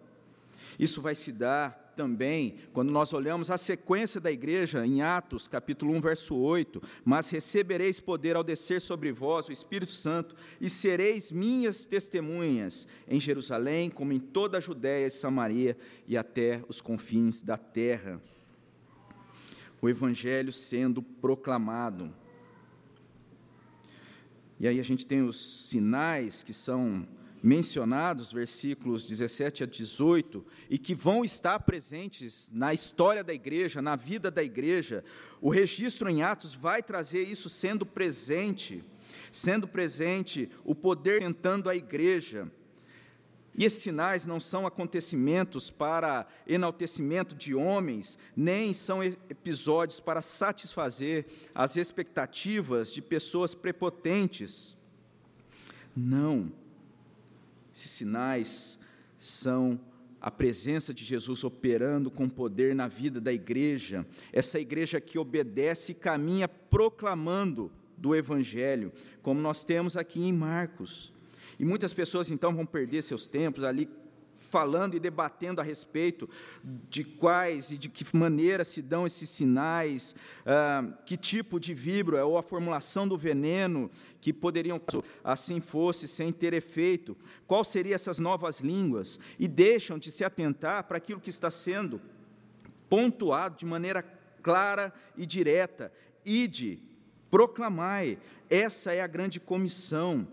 Isso 0.80 1.02
vai 1.02 1.16
se 1.16 1.34
dar 1.34 1.83
também, 1.96 2.56
quando 2.74 2.92
nós 2.92 3.14
olhamos 3.14 3.50
a 3.50 3.58
sequência 3.58 4.20
da 4.20 4.32
igreja 4.32 4.86
em 4.86 5.02
Atos, 5.02 5.48
capítulo 5.48 5.94
1, 5.94 6.02
verso 6.02 6.36
8, 6.36 6.82
mas 7.06 7.30
recebereis 7.30 8.00
poder 8.00 8.36
ao 8.36 8.44
descer 8.44 8.82
sobre 8.82 9.12
vós 9.12 9.48
o 9.48 9.52
Espírito 9.52 9.92
Santo, 9.92 10.36
e 10.60 10.70
sereis 10.70 11.32
minhas 11.32 11.86
testemunhas 11.86 12.88
em 13.08 13.20
Jerusalém, 13.20 13.90
como 13.90 14.14
em 14.14 14.20
toda 14.20 14.58
a 14.58 14.62
Judéia 14.62 15.08
e 15.08 15.12
Samaria 15.12 15.78
e 16.08 16.18
até 16.18 16.64
os 16.68 16.82
confins 16.82 17.42
da 17.42 17.58
terra. 17.58 18.22
O 19.82 19.90
evangelho 19.90 20.52
sendo 20.52 21.02
proclamado. 21.02 22.14
E 24.60 24.68
aí 24.68 24.80
a 24.80 24.84
gente 24.84 25.06
tem 25.06 25.22
os 25.22 25.68
sinais 25.68 26.42
que 26.42 26.54
são 26.54 27.06
mencionados, 27.44 28.32
versículos 28.32 29.06
17 29.06 29.64
a 29.64 29.66
18, 29.66 30.46
e 30.70 30.78
que 30.78 30.96
vão 30.96 31.26
estar 31.26 31.60
presentes 31.60 32.50
na 32.54 32.74
história 32.74 33.22
da 33.22 33.34
igreja, 33.34 33.82
na 33.82 33.98
vida 33.98 34.32
da 34.32 34.42
igreja, 34.42 35.04
o 35.42 35.50
registro 35.50 36.10
em 36.10 36.24
Atos 36.24 36.56
vai 36.56 36.82
trazer 36.82 37.24
isso 37.24 37.50
sendo 37.50 37.86
presente, 37.86 38.82
sendo 39.30 39.68
presente 39.68 40.50
o 40.64 40.74
poder 40.74 41.20
tentando 41.20 41.70
a 41.70 41.76
igreja. 41.76 42.50
E 43.54 43.66
esses 43.66 43.84
sinais 43.84 44.26
não 44.26 44.40
são 44.40 44.66
acontecimentos 44.66 45.70
para 45.70 46.26
enaltecimento 46.48 47.36
de 47.36 47.54
homens, 47.54 48.18
nem 48.36 48.74
são 48.74 49.04
episódios 49.04 50.00
para 50.00 50.22
satisfazer 50.22 51.26
as 51.54 51.76
expectativas 51.76 52.94
de 52.94 53.02
pessoas 53.02 53.54
prepotentes. 53.54 54.78
Não 55.96 56.63
esses 57.74 57.90
sinais 57.90 58.80
são 59.18 59.80
a 60.22 60.32
presença 60.32 60.94
de 60.94 61.04
Jesus 61.04 61.44
operando 61.44 62.10
com 62.10 62.30
poder 62.30 62.74
na 62.74 62.88
vida 62.88 63.20
da 63.20 63.34
igreja, 63.34 64.06
essa 64.32 64.60
igreja 64.60 65.02
que 65.02 65.20
obedece 65.20 65.92
e 65.92 65.96
caminha 65.96 66.48
proclamando 66.48 67.72
do 67.98 68.16
Evangelho, 68.16 68.92
como 69.22 69.42
nós 69.42 69.66
temos 69.66 69.98
aqui 69.98 70.22
em 70.22 70.32
Marcos. 70.32 71.12
E 71.60 71.66
muitas 71.66 71.94
pessoas 71.94 72.32
então 72.32 72.56
vão 72.56 72.66
perder 72.66 73.02
seus 73.02 73.28
tempos 73.28 73.64
ali 73.64 73.90
falando 74.54 74.94
e 74.94 75.00
debatendo 75.00 75.60
a 75.60 75.64
respeito 75.64 76.30
de 76.64 77.04
quais 77.04 77.72
e 77.72 77.78
de 77.80 77.90
que 77.90 78.06
maneira 78.16 78.64
se 78.64 78.84
dão 78.84 79.08
esses 79.08 79.28
sinais, 79.28 80.14
ah, 80.46 80.94
que 81.08 81.18
tipo 81.18 81.60
de 81.60 81.74
vibro 81.74 82.24
ou 82.24 82.38
a 82.38 82.44
formulação 82.44 83.08
do 83.08 83.18
veneno 83.18 83.90
que 84.22 84.32
poderiam, 84.32 84.80
assim 85.24 85.60
fosse, 85.60 86.08
sem 86.08 86.32
ter 86.32 86.54
efeito, 86.54 87.18
qual 87.48 87.64
seriam 87.64 87.96
essas 87.96 88.20
novas 88.20 88.60
línguas, 88.60 89.20
e 89.40 89.48
deixam 89.48 89.98
de 89.98 90.12
se 90.12 90.24
atentar 90.24 90.84
para 90.84 90.98
aquilo 90.98 91.20
que 91.20 91.32
está 91.32 91.50
sendo 91.50 92.00
pontuado 92.88 93.58
de 93.58 93.66
maneira 93.66 94.04
clara 94.44 94.94
e 95.18 95.26
direta. 95.26 95.92
Ide, 96.24 96.80
proclamai, 97.32 98.20
essa 98.52 98.94
é 98.94 99.02
a 99.02 99.08
grande 99.08 99.40
comissão. 99.40 100.28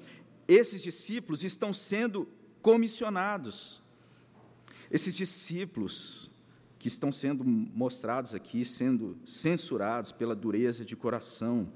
Esses 0.47 0.83
discípulos 0.83 1.43
estão 1.43 1.73
sendo 1.73 2.29
comissionados. 2.61 3.81
Esses 4.91 5.17
discípulos 5.17 6.31
que 6.79 6.89
estão 6.89 7.13
sendo 7.13 7.45
mostrados 7.45 8.35
aqui, 8.35 8.65
sendo 8.65 9.17
censurados 9.25 10.11
pela 10.11 10.35
dureza 10.35 10.85
de 10.85 10.97
coração, 10.97 11.71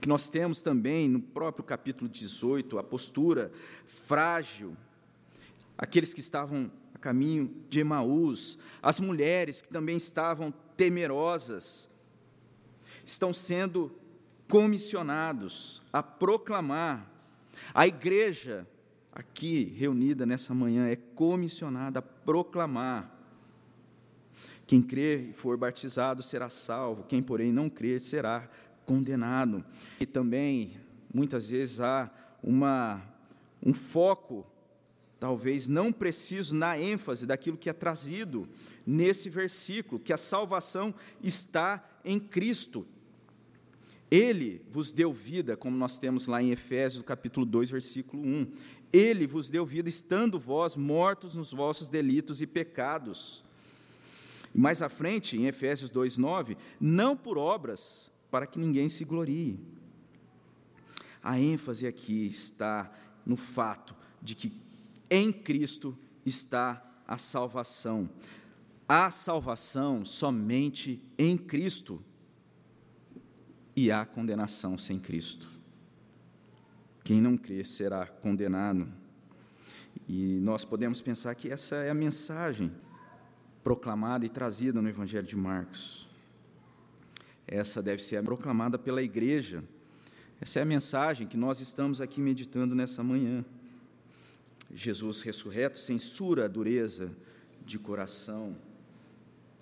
que 0.00 0.08
nós 0.08 0.30
temos 0.30 0.62
também 0.62 1.08
no 1.08 1.20
próprio 1.20 1.62
capítulo 1.62 2.08
18 2.08 2.78
a 2.78 2.82
postura 2.82 3.52
frágil, 3.86 4.76
aqueles 5.76 6.12
que 6.12 6.20
estavam 6.20 6.72
a 6.94 6.98
caminho 6.98 7.54
de 7.68 7.80
Emaús, 7.80 8.58
as 8.82 8.98
mulheres 8.98 9.60
que 9.60 9.68
também 9.68 9.96
estavam 9.96 10.52
temerosas, 10.76 11.88
estão 13.04 13.32
sendo 13.32 13.94
comissionados 14.48 15.82
a 15.92 16.02
proclamar. 16.02 17.08
A 17.74 17.86
igreja 17.86 18.66
aqui 19.12 19.74
reunida 19.76 20.24
nessa 20.24 20.54
manhã 20.54 20.86
é 20.86 20.96
comissionada 20.96 21.98
a 21.98 22.02
proclamar. 22.02 23.16
Quem 24.66 24.80
crer 24.80 25.30
e 25.30 25.32
for 25.32 25.56
batizado 25.56 26.22
será 26.22 26.48
salvo, 26.48 27.04
quem, 27.04 27.22
porém, 27.22 27.52
não 27.52 27.68
crer 27.68 28.00
será 28.00 28.48
condenado. 28.86 29.64
E 29.98 30.06
também, 30.06 30.76
muitas 31.12 31.50
vezes, 31.50 31.80
há 31.80 32.10
uma, 32.42 33.02
um 33.64 33.74
foco, 33.74 34.46
talvez 35.18 35.66
não 35.66 35.92
preciso, 35.92 36.54
na 36.54 36.78
ênfase 36.78 37.26
daquilo 37.26 37.56
que 37.56 37.68
é 37.68 37.72
trazido 37.72 38.48
nesse 38.86 39.28
versículo, 39.28 40.00
que 40.00 40.12
a 40.12 40.16
salvação 40.16 40.94
está 41.22 41.84
em 42.04 42.18
Cristo. 42.18 42.86
Ele 44.10 44.60
vos 44.68 44.92
deu 44.92 45.12
vida, 45.12 45.56
como 45.56 45.76
nós 45.76 45.98
temos 45.98 46.26
lá 46.26 46.42
em 46.42 46.50
Efésios, 46.50 47.02
capítulo 47.02 47.46
2, 47.46 47.70
versículo 47.70 48.22
1. 48.22 48.46
Ele 48.92 49.26
vos 49.26 49.48
deu 49.48 49.64
vida, 49.64 49.88
estando 49.88 50.38
vós 50.38 50.76
mortos 50.76 51.34
nos 51.34 51.52
vossos 51.52 51.88
delitos 51.88 52.40
e 52.40 52.46
pecados. 52.46 53.44
Mais 54.54 54.82
à 54.82 54.88
frente, 54.88 55.36
em 55.36 55.46
Efésios 55.46 55.90
2, 55.90 56.16
9, 56.16 56.56
não 56.80 57.16
por 57.16 57.38
obras, 57.38 58.10
para 58.30 58.46
que 58.46 58.58
ninguém 58.58 58.88
se 58.88 59.04
glorie. 59.04 59.60
A 61.22 61.38
ênfase 61.38 61.86
aqui 61.86 62.26
está 62.26 62.90
no 63.24 63.36
fato 63.36 63.94
de 64.22 64.34
que 64.34 64.52
em 65.10 65.32
Cristo 65.32 65.96
está 66.24 66.84
a 67.06 67.18
salvação. 67.18 68.08
Há 68.88 69.10
salvação 69.10 70.04
somente 70.04 71.02
em 71.18 71.36
Cristo 71.36 72.02
e 73.74 73.90
há 73.90 74.04
condenação 74.04 74.78
sem 74.78 74.98
Cristo. 74.98 75.49
Quem 77.02 77.20
não 77.20 77.36
crê 77.36 77.64
será 77.64 78.06
condenado. 78.06 78.86
E 80.08 80.38
nós 80.42 80.64
podemos 80.64 81.00
pensar 81.00 81.34
que 81.34 81.50
essa 81.50 81.76
é 81.76 81.90
a 81.90 81.94
mensagem 81.94 82.72
proclamada 83.62 84.24
e 84.24 84.28
trazida 84.28 84.80
no 84.80 84.88
Evangelho 84.88 85.26
de 85.26 85.36
Marcos. 85.36 86.08
Essa 87.46 87.82
deve 87.82 88.02
ser 88.02 88.22
proclamada 88.22 88.78
pela 88.78 89.02
igreja. 89.02 89.62
Essa 90.40 90.60
é 90.60 90.62
a 90.62 90.66
mensagem 90.66 91.26
que 91.26 91.36
nós 91.36 91.60
estamos 91.60 92.00
aqui 92.00 92.20
meditando 92.20 92.74
nessa 92.74 93.02
manhã. 93.02 93.44
Jesus 94.72 95.22
ressurreto 95.22 95.78
censura 95.78 96.44
a 96.44 96.48
dureza 96.48 97.10
de 97.64 97.78
coração, 97.78 98.56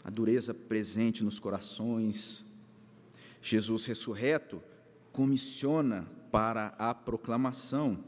a 0.04 0.10
dureza 0.10 0.52
presente 0.54 1.24
nos 1.24 1.38
corações, 1.38 2.44
Jesus 3.40 3.84
ressurreto 3.86 4.62
comissiona 5.12 6.06
para 6.30 6.68
a 6.78 6.94
proclamação. 6.94 8.02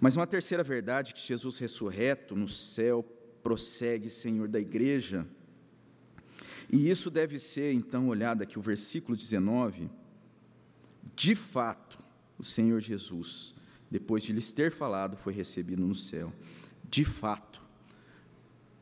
Mas 0.00 0.16
uma 0.16 0.26
terceira 0.26 0.64
verdade 0.64 1.14
que 1.14 1.20
Jesus 1.20 1.58
ressurreto 1.58 2.34
no 2.34 2.48
céu 2.48 3.04
prossegue 3.42 4.08
Senhor 4.10 4.48
da 4.48 4.60
igreja. 4.60 5.26
E 6.70 6.88
isso 6.88 7.10
deve 7.10 7.38
ser 7.38 7.72
então 7.72 8.08
olhado 8.08 8.42
aqui 8.42 8.58
o 8.58 8.62
versículo 8.62 9.16
19. 9.16 9.90
De 11.14 11.34
fato, 11.34 11.98
o 12.38 12.44
Senhor 12.44 12.80
Jesus, 12.80 13.54
depois 13.90 14.22
de 14.22 14.32
lhes 14.32 14.52
ter 14.52 14.72
falado, 14.72 15.16
foi 15.16 15.32
recebido 15.32 15.86
no 15.86 15.94
céu. 15.94 16.32
De 16.88 17.04
fato, 17.04 17.62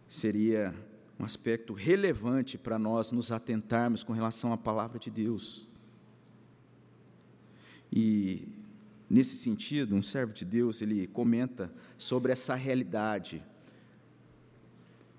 seria 0.08 0.74
um 1.18 1.24
aspecto 1.24 1.74
relevante 1.74 2.56
para 2.56 2.78
nós 2.78 3.12
nos 3.12 3.30
atentarmos 3.30 4.02
com 4.02 4.12
relação 4.12 4.52
à 4.52 4.56
palavra 4.56 4.98
de 4.98 5.10
Deus. 5.10 5.68
E 7.92 8.48
nesse 9.08 9.36
sentido, 9.36 9.94
um 9.94 10.02
servo 10.02 10.32
de 10.32 10.44
Deus, 10.44 10.80
ele 10.80 11.06
comenta 11.06 11.72
sobre 11.98 12.32
essa 12.32 12.54
realidade, 12.54 13.42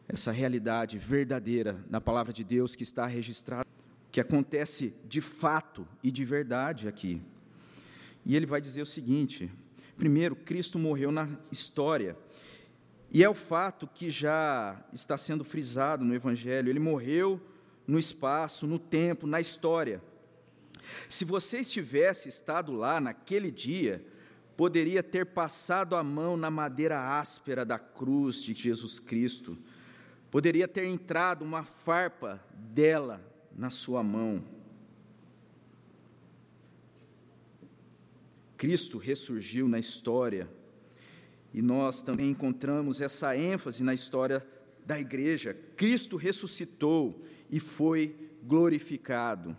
essa 0.08 0.32
realidade 0.32 0.98
verdadeira 0.98 1.84
na 1.90 2.00
palavra 2.00 2.32
de 2.32 2.44
Deus 2.44 2.76
que 2.76 2.84
está 2.84 3.06
registrada, 3.06 3.68
que 4.12 4.20
acontece 4.20 4.94
de 5.08 5.22
fato 5.22 5.88
e 6.04 6.12
de 6.12 6.24
verdade 6.26 6.88
aqui. 6.88 7.22
E 8.26 8.36
ele 8.36 8.46
vai 8.46 8.62
dizer 8.62 8.82
o 8.82 8.86
seguinte: 8.86 9.52
primeiro, 9.98 10.36
Cristo 10.36 10.78
morreu 10.78 11.12
na 11.12 11.28
história 11.52 12.16
e 13.14 13.24
é 13.24 13.30
o 13.30 13.34
fato 13.34 13.86
que 13.88 14.10
já 14.10 14.82
está 14.94 15.18
sendo 15.18 15.44
frisado 15.44 16.06
no 16.06 16.16
Evangelho: 16.16 16.70
ele 16.70 16.80
morreu 16.80 17.42
no 17.86 18.00
espaço, 18.00 18.66
no 18.66 18.80
tempo, 18.80 19.28
na 19.28 19.42
história. 19.42 20.02
Se 21.08 21.26
você 21.26 21.60
estivesse 21.60 22.30
estado 22.30 22.72
lá 22.72 23.00
naquele 23.00 23.52
dia, 23.52 24.06
poderia 24.56 25.02
ter 25.02 25.26
passado 25.26 25.96
a 25.96 26.04
mão 26.04 26.38
na 26.38 26.52
madeira 26.52 27.20
áspera 27.20 27.65
da 27.65 27.80
cruz 27.80 28.44
de 28.44 28.54
Jesus 28.54 29.00
Cristo, 29.00 29.58
poderia 30.30 30.67
ter 30.67 30.86
entrado 30.86 31.44
uma 31.44 31.63
farpa 31.63 32.44
dela 32.54 33.22
na 33.56 33.70
sua 33.70 34.04
mão. 34.04 34.44
Cristo 38.58 39.00
ressurgiu 39.00 39.67
na 39.67 39.80
história 39.80 40.48
e 41.54 41.62
nós 41.62 42.04
também 42.04 42.30
encontramos 42.30 43.02
essa 43.02 43.36
ênfase 43.36 43.84
na 43.84 43.94
história 43.94 44.46
da 44.86 45.00
igreja. 45.00 45.54
Cristo 45.76 46.15
ressuscitou 46.15 47.26
e 47.50 47.60
foi 47.60 48.15
glorificado. 48.44 49.58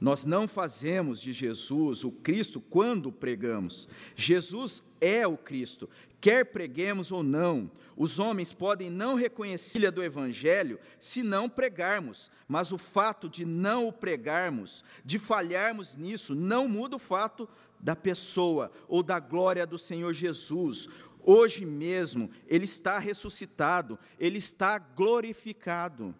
Nós 0.00 0.24
não 0.24 0.46
fazemos 0.46 1.20
de 1.20 1.32
Jesus 1.32 2.04
o 2.04 2.12
Cristo 2.12 2.60
quando 2.60 3.10
pregamos. 3.10 3.88
Jesus 4.14 4.82
é 5.00 5.26
o 5.26 5.36
Cristo, 5.36 5.88
quer 6.20 6.46
preguemos 6.46 7.10
ou 7.10 7.22
não. 7.22 7.70
Os 7.96 8.20
homens 8.20 8.52
podem 8.52 8.90
não 8.90 9.16
reconhecer-lhe 9.16 9.90
do 9.90 10.02
Evangelho 10.02 10.78
se 11.00 11.24
não 11.24 11.48
pregarmos, 11.48 12.30
mas 12.46 12.70
o 12.70 12.78
fato 12.78 13.28
de 13.28 13.44
não 13.44 13.88
o 13.88 13.92
pregarmos, 13.92 14.84
de 15.04 15.18
falharmos 15.18 15.96
nisso, 15.96 16.32
não 16.32 16.68
muda 16.68 16.94
o 16.94 17.00
fato 17.00 17.48
da 17.80 17.96
pessoa 17.96 18.70
ou 18.86 19.02
da 19.02 19.18
glória 19.18 19.66
do 19.66 19.78
Senhor 19.78 20.12
Jesus. 20.14 20.88
Hoje 21.24 21.64
mesmo, 21.64 22.30
Ele 22.46 22.64
está 22.64 23.00
ressuscitado, 23.00 23.98
Ele 24.18 24.38
está 24.38 24.78
glorificado. 24.78 26.14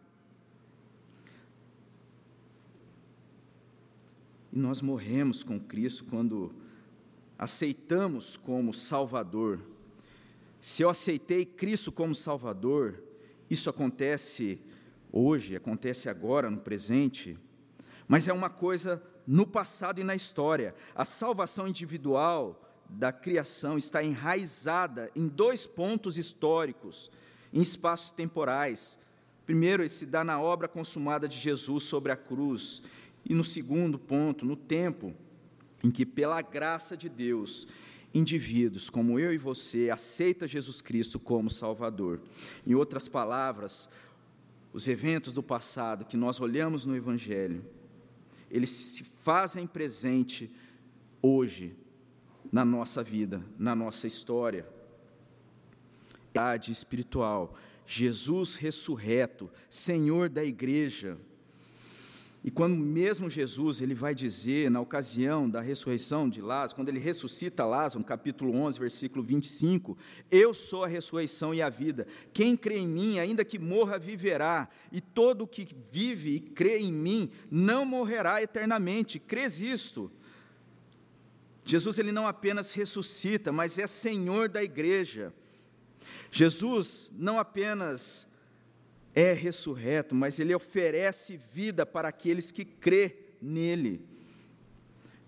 Nós 4.58 4.82
morremos 4.82 5.44
com 5.44 5.60
Cristo 5.60 6.04
quando 6.06 6.52
aceitamos 7.38 8.36
como 8.36 8.74
Salvador. 8.74 9.60
Se 10.60 10.82
eu 10.82 10.90
aceitei 10.90 11.46
Cristo 11.46 11.92
como 11.92 12.12
Salvador, 12.12 13.00
isso 13.48 13.70
acontece 13.70 14.60
hoje, 15.12 15.54
acontece 15.54 16.08
agora, 16.08 16.50
no 16.50 16.58
presente, 16.58 17.38
mas 18.08 18.26
é 18.26 18.32
uma 18.32 18.50
coisa 18.50 19.00
no 19.24 19.46
passado 19.46 20.00
e 20.00 20.04
na 20.04 20.16
história. 20.16 20.74
A 20.92 21.04
salvação 21.04 21.68
individual 21.68 22.60
da 22.88 23.12
criação 23.12 23.78
está 23.78 24.02
enraizada 24.02 25.08
em 25.14 25.28
dois 25.28 25.68
pontos 25.68 26.18
históricos, 26.18 27.12
em 27.52 27.60
espaços 27.60 28.10
temporais. 28.10 28.98
Primeiro, 29.46 29.84
ele 29.84 29.90
se 29.90 30.04
dá 30.04 30.24
na 30.24 30.40
obra 30.40 30.66
consumada 30.66 31.28
de 31.28 31.38
Jesus 31.38 31.84
sobre 31.84 32.10
a 32.10 32.16
cruz, 32.16 32.82
e 33.28 33.34
no 33.34 33.44
segundo 33.44 33.98
ponto, 33.98 34.44
no 34.44 34.56
tempo 34.56 35.14
em 35.82 35.90
que, 35.90 36.06
pela 36.06 36.40
graça 36.42 36.96
de 36.96 37.08
Deus, 37.08 37.68
indivíduos 38.12 38.88
como 38.88 39.18
eu 39.18 39.32
e 39.32 39.38
você 39.38 39.90
aceita 39.90 40.48
Jesus 40.48 40.80
Cristo 40.80 41.20
como 41.20 41.50
Salvador. 41.50 42.20
Em 42.66 42.74
outras 42.74 43.08
palavras, 43.08 43.88
os 44.72 44.88
eventos 44.88 45.34
do 45.34 45.42
passado 45.42 46.04
que 46.04 46.16
nós 46.16 46.40
olhamos 46.40 46.84
no 46.84 46.96
Evangelho 46.96 47.64
eles 48.50 48.70
se 48.70 49.04
fazem 49.04 49.66
presente 49.66 50.50
hoje 51.20 51.76
na 52.50 52.64
nossa 52.64 53.02
vida, 53.02 53.44
na 53.58 53.74
nossa 53.74 54.06
história. 54.06 54.66
Idade 56.30 56.72
espiritual, 56.72 57.54
Jesus 57.86 58.54
ressurreto, 58.54 59.50
Senhor 59.68 60.28
da 60.28 60.44
igreja, 60.44 61.18
e 62.44 62.50
quando 62.52 62.76
mesmo 62.76 63.28
Jesus, 63.28 63.80
ele 63.80 63.94
vai 63.94 64.14
dizer, 64.14 64.70
na 64.70 64.80
ocasião 64.80 65.50
da 65.50 65.60
ressurreição 65.60 66.28
de 66.28 66.40
Lázaro, 66.40 66.76
quando 66.76 66.88
ele 66.88 67.00
ressuscita 67.00 67.64
Lázaro, 67.64 67.98
no 67.98 68.04
capítulo 68.04 68.54
11, 68.54 68.78
versículo 68.78 69.24
25, 69.24 69.98
eu 70.30 70.54
sou 70.54 70.84
a 70.84 70.86
ressurreição 70.86 71.52
e 71.52 71.60
a 71.60 71.68
vida, 71.68 72.06
quem 72.32 72.56
crê 72.56 72.78
em 72.78 72.86
mim, 72.86 73.18
ainda 73.18 73.44
que 73.44 73.58
morra, 73.58 73.98
viverá, 73.98 74.68
e 74.92 75.00
todo 75.00 75.48
que 75.48 75.68
vive 75.90 76.36
e 76.36 76.40
crê 76.40 76.78
em 76.78 76.92
mim, 76.92 77.30
não 77.50 77.84
morrerá 77.84 78.40
eternamente, 78.40 79.18
crês 79.18 79.60
isto? 79.60 80.10
Jesus, 81.64 81.98
ele 81.98 82.12
não 82.12 82.26
apenas 82.26 82.72
ressuscita, 82.72 83.50
mas 83.50 83.78
é 83.78 83.86
Senhor 83.86 84.48
da 84.48 84.62
igreja, 84.62 85.34
Jesus 86.30 87.10
não 87.16 87.38
apenas 87.38 88.27
é 89.18 89.32
ressurreto, 89.32 90.14
mas 90.14 90.38
ele 90.38 90.54
oferece 90.54 91.40
vida 91.52 91.84
para 91.84 92.06
aqueles 92.06 92.52
que 92.52 92.64
crê 92.64 93.16
nele. 93.42 94.00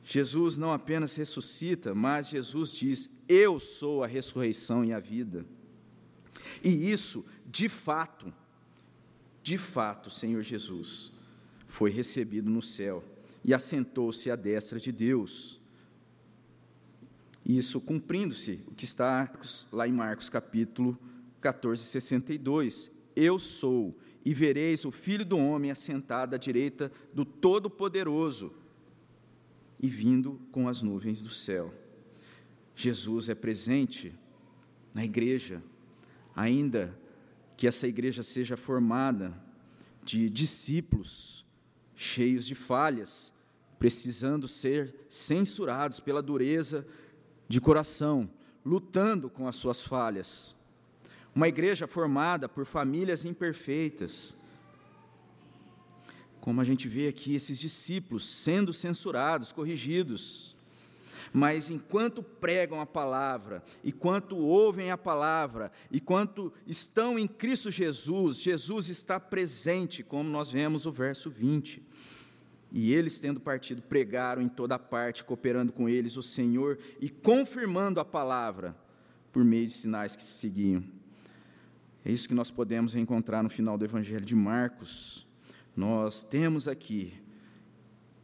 Jesus 0.05 0.57
não 0.57 0.73
apenas 0.73 1.17
ressuscita, 1.17 1.93
mas 1.93 2.29
Jesus 2.29 2.73
diz: 2.73 3.11
Eu 3.29 3.59
sou 3.59 4.05
a 4.05 4.07
ressurreição 4.07 4.85
e 4.85 4.93
a 4.93 5.01
vida. 5.01 5.45
E 6.63 6.91
isso, 6.91 7.27
de 7.45 7.69
fato, 7.69 8.33
de 9.43 9.59
fato, 9.59 10.09
Senhor 10.09 10.43
Jesus, 10.43 11.11
foi 11.67 11.91
recebido 11.91 12.49
no 12.49 12.63
céu 12.63 13.03
e 13.45 13.53
assentou-se 13.53 14.31
à 14.31 14.37
destra 14.37 14.79
de 14.79 14.93
Deus. 14.93 15.59
Isso 17.45 17.81
cumprindo-se 17.81 18.63
o 18.69 18.75
que 18.75 18.85
está 18.85 19.33
lá 19.73 19.89
em 19.89 19.93
Marcos 19.93 20.29
capítulo 20.29 20.97
14, 21.41 21.83
62. 21.83 23.00
Eu 23.15 23.39
sou, 23.39 23.97
e 24.25 24.35
vereis 24.35 24.85
o 24.85 24.91
Filho 24.91 25.25
do 25.25 25.39
Homem 25.39 25.71
assentado 25.71 26.35
à 26.35 26.39
direita 26.39 26.93
do 27.13 27.25
Todo-Poderoso 27.25 28.53
e 29.83 29.89
vindo 29.89 30.41
com 30.53 30.69
as 30.69 30.83
nuvens 30.83 31.23
do 31.23 31.31
céu. 31.31 31.73
Jesus 32.75 33.29
é 33.29 33.35
presente 33.35 34.15
na 34.93 35.05
igreja, 35.05 35.63
ainda 36.35 36.97
que 37.57 37.67
essa 37.67 37.87
igreja 37.87 38.23
seja 38.23 38.57
formada 38.57 39.39
de 40.03 40.29
discípulos 40.31 41.45
cheios 41.95 42.47
de 42.47 42.55
falhas, 42.55 43.33
precisando 43.79 44.49
ser 44.49 44.95
censurados 45.09 46.01
pela 46.01 46.23
dureza 46.23 46.87
de 47.49 47.61
coração, 47.61 48.31
lutando 48.65 49.29
com 49.29 49.47
as 49.47 49.57
suas 49.57 49.85
falhas. 49.85 50.57
Uma 51.35 51.49
igreja 51.49 51.87
formada 51.87 52.49
por 52.49 52.65
famílias 52.67 53.25
imperfeitas. 53.25 54.37
Como 56.41 56.61
a 56.61 56.65
gente 56.65 56.89
vê 56.89 57.09
aqui 57.09 57.35
esses 57.35 57.59
discípulos 57.59 58.25
sendo 58.27 58.73
censurados, 58.73 59.53
corrigidos. 59.53 60.57
Mas 61.33 61.71
enquanto 61.71 62.23
pregam 62.23 62.81
a 62.81 62.87
palavra, 62.87 63.63
enquanto 63.85 64.37
ouvem 64.37 64.91
a 64.91 64.99
palavra, 64.99 65.71
enquanto 65.93 66.53
estão 66.67 67.19
em 67.19 67.29
Cristo 67.29 67.71
Jesus, 67.71 68.41
Jesus 68.41 68.89
está 68.89 69.21
presente, 69.21 70.03
como 70.03 70.29
nós 70.29 70.51
vemos 70.51 70.87
o 70.87 70.93
verso 70.93 71.31
20. 71.31 71.83
E 72.73 72.93
eles, 72.93 73.21
tendo 73.21 73.39
partido, 73.39 73.83
pregaram 73.83 74.43
em 74.43 74.49
toda 74.49 74.79
parte, 74.79 75.23
cooperando 75.23 75.73
com 75.73 75.89
eles 75.89 76.17
o 76.17 76.23
Senhor 76.23 76.79
e 77.01 77.09
confirmando 77.09 78.01
a 78.01 78.05
palavra 78.05 78.77
por 79.33 79.45
meio 79.45 79.67
de 79.67 79.73
sinais 79.73 80.17
que 80.17 80.25
se 80.25 80.39
seguiam. 80.39 80.83
É 82.05 82.11
isso 82.11 82.29
que 82.29 82.35
nós 82.35 82.51
podemos 82.51 82.95
encontrar 82.95 83.43
no 83.43 83.51
final 83.51 83.77
do 83.77 83.85
Evangelho 83.85 84.25
de 84.25 84.35
Marcos. 84.35 85.27
Nós 85.77 86.23
temos 86.23 86.67
aqui, 86.67 87.13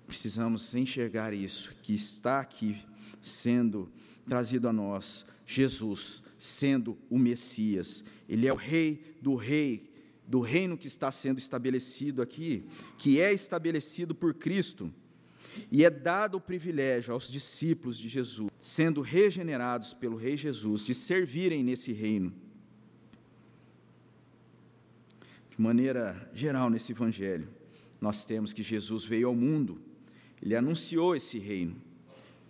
precisamos 0.07 0.75
enxergar 0.75 1.33
isso, 1.33 1.75
que 1.83 1.95
está 1.95 2.41
aqui 2.41 2.77
sendo 3.21 3.91
trazido 4.27 4.69
a 4.69 4.73
nós, 4.73 5.27
Jesus 5.47 6.23
sendo 6.39 6.99
o 7.09 7.19
Messias, 7.19 8.05
ele 8.29 8.47
é 8.47 8.53
o 8.53 8.57
rei 8.57 9.17
do 9.21 9.35
rei, 9.35 9.91
do 10.27 10.41
reino 10.41 10.77
que 10.77 10.87
está 10.87 11.11
sendo 11.11 11.39
estabelecido 11.39 12.21
aqui, 12.21 12.65
que 12.99 13.21
é 13.21 13.33
estabelecido 13.33 14.15
por 14.15 14.35
Cristo. 14.35 14.93
E 15.71 15.85
é 15.85 15.91
dado 15.91 16.37
o 16.37 16.41
privilégio 16.41 17.15
aos 17.15 17.31
discípulos 17.31 17.97
de 17.97 18.09
Jesus, 18.09 18.51
sendo 18.61 19.01
regenerados 19.01 19.95
pelo 19.95 20.17
Rei 20.17 20.37
Jesus, 20.37 20.85
de 20.85 20.93
servirem 20.93 21.65
nesse 21.65 21.93
reino. 21.93 22.35
De 25.57 25.63
maneira 25.63 26.31
geral, 26.35 26.69
nesse 26.69 26.93
Evangelho, 26.93 27.49
nós 27.99 28.27
temos 28.27 28.53
que 28.53 28.63
Jesus 28.63 29.07
veio 29.07 29.29
ao 29.29 29.35
mundo, 29.35 29.81
ele 30.43 30.55
anunciou 30.55 31.17
esse 31.17 31.39
reino, 31.39 31.77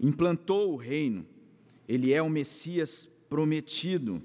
implantou 0.01 0.73
o 0.73 0.77
reino, 0.77 1.25
ele 1.89 2.13
é 2.13 2.21
o 2.21 2.29
Messias 2.29 3.09
prometido. 3.29 4.21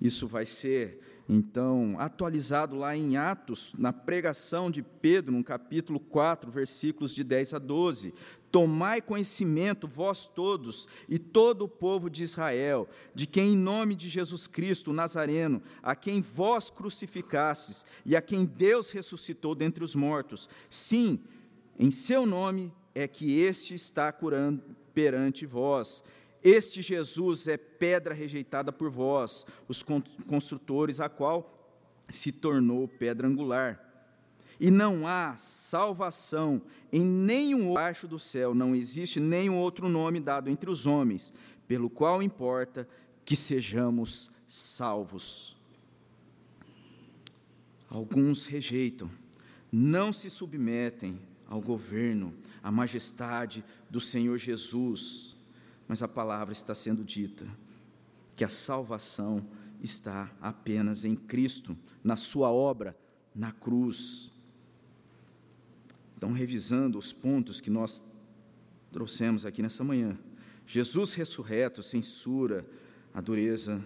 Isso 0.00 0.26
vai 0.26 0.44
ser 0.44 1.00
então 1.28 1.94
atualizado 1.98 2.74
lá 2.74 2.96
em 2.96 3.16
Atos, 3.16 3.74
na 3.78 3.92
pregação 3.92 4.70
de 4.70 4.82
Pedro, 4.82 5.32
no 5.32 5.44
capítulo 5.44 6.00
4, 6.00 6.50
versículos 6.50 7.14
de 7.14 7.22
10 7.22 7.54
a 7.54 7.58
12. 7.58 8.14
Tomai 8.50 9.02
conhecimento, 9.02 9.86
vós 9.86 10.26
todos, 10.26 10.88
e 11.08 11.18
todo 11.18 11.62
o 11.62 11.68
povo 11.68 12.08
de 12.08 12.22
Israel, 12.22 12.88
de 13.14 13.26
que 13.26 13.40
em 13.40 13.56
nome 13.56 13.94
de 13.94 14.08
Jesus 14.08 14.46
Cristo, 14.46 14.90
o 14.90 14.94
Nazareno, 14.94 15.62
a 15.82 15.94
quem 15.94 16.22
vós 16.22 16.70
crucificastes 16.70 17.84
e 18.06 18.16
a 18.16 18.22
quem 18.22 18.44
Deus 18.44 18.90
ressuscitou 18.90 19.54
dentre 19.54 19.84
os 19.84 19.94
mortos, 19.94 20.48
sim, 20.70 21.20
em 21.78 21.90
seu 21.90 22.24
nome 22.24 22.72
é 22.94 23.06
que 23.06 23.40
este 23.40 23.74
está 23.74 24.10
curando 24.10 24.62
perante 24.92 25.46
vós. 25.46 26.02
Este 26.42 26.82
Jesus 26.82 27.46
é 27.46 27.56
pedra 27.56 28.14
rejeitada 28.14 28.72
por 28.72 28.90
vós, 28.90 29.46
os 29.68 29.82
construtores, 29.82 31.00
a 31.00 31.08
qual 31.08 31.54
se 32.08 32.32
tornou 32.32 32.88
pedra 32.88 33.28
angular. 33.28 33.87
E 34.60 34.70
não 34.70 35.06
há 35.06 35.36
salvação 35.36 36.60
em 36.92 37.04
nenhum 37.04 37.74
baixo 37.74 38.08
do 38.08 38.18
céu, 38.18 38.54
não 38.54 38.74
existe 38.74 39.20
nenhum 39.20 39.56
outro 39.56 39.88
nome 39.88 40.20
dado 40.20 40.50
entre 40.50 40.68
os 40.68 40.86
homens, 40.86 41.32
pelo 41.66 41.88
qual 41.88 42.22
importa 42.22 42.88
que 43.24 43.36
sejamos 43.36 44.30
salvos. 44.48 45.56
Alguns 47.88 48.46
rejeitam, 48.46 49.10
não 49.70 50.12
se 50.12 50.28
submetem 50.28 51.20
ao 51.46 51.60
governo, 51.60 52.34
à 52.62 52.70
majestade 52.70 53.64
do 53.88 54.00
Senhor 54.00 54.36
Jesus, 54.38 55.36
mas 55.86 56.02
a 56.02 56.08
palavra 56.08 56.52
está 56.52 56.74
sendo 56.74 57.04
dita 57.04 57.46
que 58.36 58.44
a 58.44 58.48
salvação 58.48 59.44
está 59.82 60.30
apenas 60.40 61.04
em 61.04 61.16
Cristo, 61.16 61.76
na 62.04 62.16
Sua 62.16 62.50
obra, 62.52 62.96
na 63.34 63.52
cruz. 63.52 64.32
Então, 66.18 66.32
revisando 66.32 66.98
os 66.98 67.12
pontos 67.12 67.60
que 67.60 67.70
nós 67.70 68.02
trouxemos 68.90 69.46
aqui 69.46 69.62
nessa 69.62 69.84
manhã, 69.84 70.18
Jesus 70.66 71.14
ressurreto 71.14 71.80
censura 71.80 72.66
a 73.14 73.20
dureza 73.20 73.80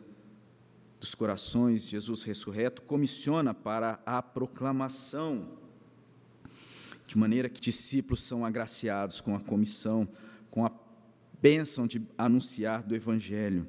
dos 0.99 1.14
corações, 1.14 1.90
Jesus 1.90 2.23
ressurreto 2.23 2.81
comissiona 2.81 3.53
para 3.53 4.01
a 4.07 4.23
proclamação, 4.23 5.59
de 7.07 7.18
maneira 7.18 7.51
que 7.51 7.61
discípulos 7.61 8.23
são 8.23 8.47
agraciados 8.47 9.21
com 9.21 9.35
a 9.35 9.40
comissão, 9.42 10.09
com 10.51 10.64
a 10.64 10.73
bênção 11.38 11.87
de 11.87 12.01
anunciar 12.16 12.83
do 12.83 12.97
Evangelho. 12.97 13.66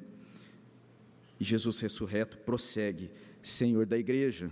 E 1.38 1.44
Jesus 1.44 1.80
ressurreto 1.80 2.38
prossegue, 2.38 3.10
Senhor 3.42 3.84
da 3.84 3.98
igreja, 3.98 4.50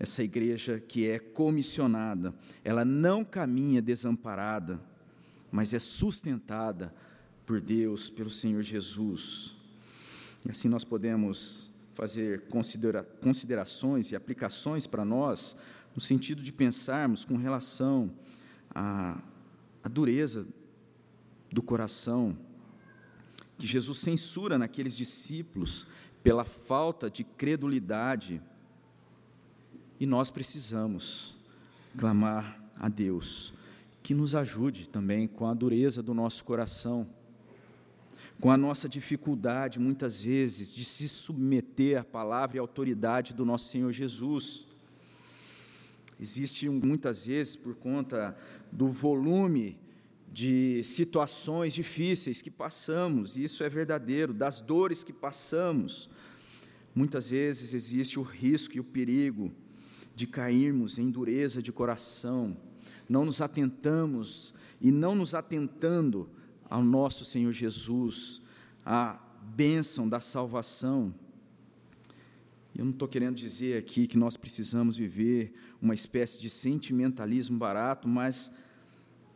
essa 0.00 0.22
igreja 0.24 0.80
que 0.80 1.06
é 1.06 1.18
comissionada, 1.18 2.34
ela 2.64 2.86
não 2.86 3.22
caminha 3.22 3.82
desamparada, 3.82 4.80
mas 5.52 5.74
é 5.74 5.78
sustentada 5.78 6.94
por 7.44 7.60
Deus, 7.60 8.08
pelo 8.08 8.30
Senhor 8.30 8.62
Jesus. 8.62 9.54
E 10.46 10.50
assim 10.50 10.70
nós 10.70 10.84
podemos 10.84 11.68
fazer 11.92 12.46
considera 12.48 13.02
considerações 13.02 14.10
e 14.10 14.16
aplicações 14.16 14.86
para 14.86 15.04
nós, 15.04 15.54
no 15.94 16.00
sentido 16.00 16.42
de 16.42 16.50
pensarmos 16.50 17.22
com 17.22 17.36
relação 17.36 18.10
à, 18.74 19.20
à 19.84 19.88
dureza 19.88 20.46
do 21.52 21.60
coração, 21.60 22.34
que 23.58 23.66
Jesus 23.66 23.98
censura 23.98 24.56
naqueles 24.56 24.96
discípulos 24.96 25.88
pela 26.22 26.44
falta 26.44 27.10
de 27.10 27.22
credulidade 27.22 28.40
e 30.00 30.06
nós 30.06 30.30
precisamos 30.30 31.36
clamar 31.98 32.58
a 32.76 32.88
Deus 32.88 33.52
que 34.02 34.14
nos 34.14 34.34
ajude 34.34 34.88
também 34.88 35.28
com 35.28 35.46
a 35.46 35.52
dureza 35.52 36.02
do 36.02 36.14
nosso 36.14 36.42
coração, 36.42 37.06
com 38.40 38.50
a 38.50 38.56
nossa 38.56 38.88
dificuldade, 38.88 39.78
muitas 39.78 40.22
vezes, 40.22 40.74
de 40.74 40.82
se 40.82 41.06
submeter 41.06 42.00
à 42.00 42.02
palavra 42.02 42.56
e 42.56 42.58
à 42.58 42.62
autoridade 42.62 43.34
do 43.34 43.44
nosso 43.44 43.68
Senhor 43.68 43.92
Jesus. 43.92 44.64
Existe 46.18 46.66
muitas 46.70 47.26
vezes, 47.26 47.54
por 47.54 47.74
conta 47.74 48.34
do 48.72 48.88
volume 48.88 49.78
de 50.32 50.82
situações 50.82 51.74
difíceis 51.74 52.40
que 52.40 52.50
passamos, 52.50 53.36
e 53.36 53.44
isso 53.44 53.62
é 53.62 53.68
verdadeiro, 53.68 54.32
das 54.32 54.60
dores 54.60 55.04
que 55.04 55.12
passamos, 55.12 56.08
muitas 56.94 57.30
vezes 57.30 57.74
existe 57.74 58.18
o 58.18 58.22
risco 58.22 58.76
e 58.76 58.80
o 58.80 58.84
perigo 58.84 59.52
de 60.20 60.26
cairmos 60.26 60.98
em 60.98 61.10
dureza 61.10 61.62
de 61.62 61.72
coração, 61.72 62.54
não 63.08 63.24
nos 63.24 63.40
atentamos 63.40 64.52
e 64.78 64.92
não 64.92 65.14
nos 65.14 65.34
atentando 65.34 66.28
ao 66.68 66.84
nosso 66.84 67.24
Senhor 67.24 67.52
Jesus, 67.52 68.42
à 68.84 69.18
bênção 69.42 70.06
da 70.06 70.20
salvação. 70.20 71.14
Eu 72.76 72.84
não 72.84 72.92
estou 72.92 73.08
querendo 73.08 73.34
dizer 73.34 73.78
aqui 73.78 74.06
que 74.06 74.18
nós 74.18 74.36
precisamos 74.36 74.94
viver 74.94 75.54
uma 75.80 75.94
espécie 75.94 76.38
de 76.38 76.50
sentimentalismo 76.50 77.56
barato, 77.56 78.06
mas 78.06 78.52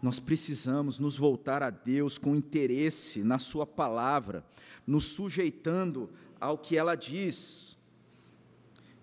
nós 0.02 0.20
precisamos 0.20 0.98
nos 0.98 1.16
voltar 1.16 1.62
a 1.62 1.70
Deus 1.70 2.18
com 2.18 2.36
interesse 2.36 3.24
na 3.24 3.38
Sua 3.38 3.66
palavra, 3.66 4.44
nos 4.86 5.04
sujeitando 5.04 6.10
ao 6.38 6.58
que 6.58 6.76
ela 6.76 6.94
diz, 6.94 7.74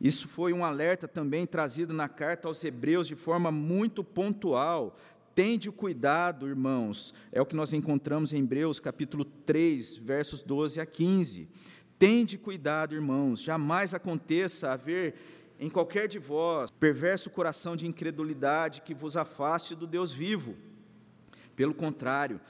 isso 0.01 0.27
foi 0.27 0.51
um 0.51 0.65
alerta 0.65 1.07
também 1.07 1.45
trazido 1.45 1.93
na 1.93 2.09
carta 2.09 2.47
aos 2.47 2.61
Hebreus 2.63 3.07
de 3.07 3.15
forma 3.15 3.51
muito 3.51 4.03
pontual, 4.03 4.97
Tende 5.33 5.71
cuidado, 5.71 6.45
irmãos, 6.45 7.13
é 7.31 7.41
o 7.41 7.45
que 7.45 7.55
nós 7.55 7.71
encontramos 7.71 8.33
em 8.33 8.39
Hebreus 8.39 8.81
capítulo 8.81 9.23
3, 9.23 9.95
versos 9.95 10.43
12 10.43 10.81
a 10.81 10.85
15. 10.85 11.47
Tende 11.97 12.37
cuidado, 12.37 12.93
irmãos, 12.93 13.41
jamais 13.41 13.93
aconteça 13.93 14.73
haver 14.73 15.15
em 15.57 15.69
qualquer 15.69 16.09
de 16.09 16.19
vós 16.19 16.69
perverso 16.69 17.29
coração 17.29 17.77
de 17.77 17.87
incredulidade 17.87 18.81
que 18.81 18.93
vos 18.93 19.15
afaste 19.15 19.73
do 19.73 19.87
Deus 19.87 20.11
vivo. 20.11 20.57
Pelo 21.55 21.73
contrário, 21.73 22.41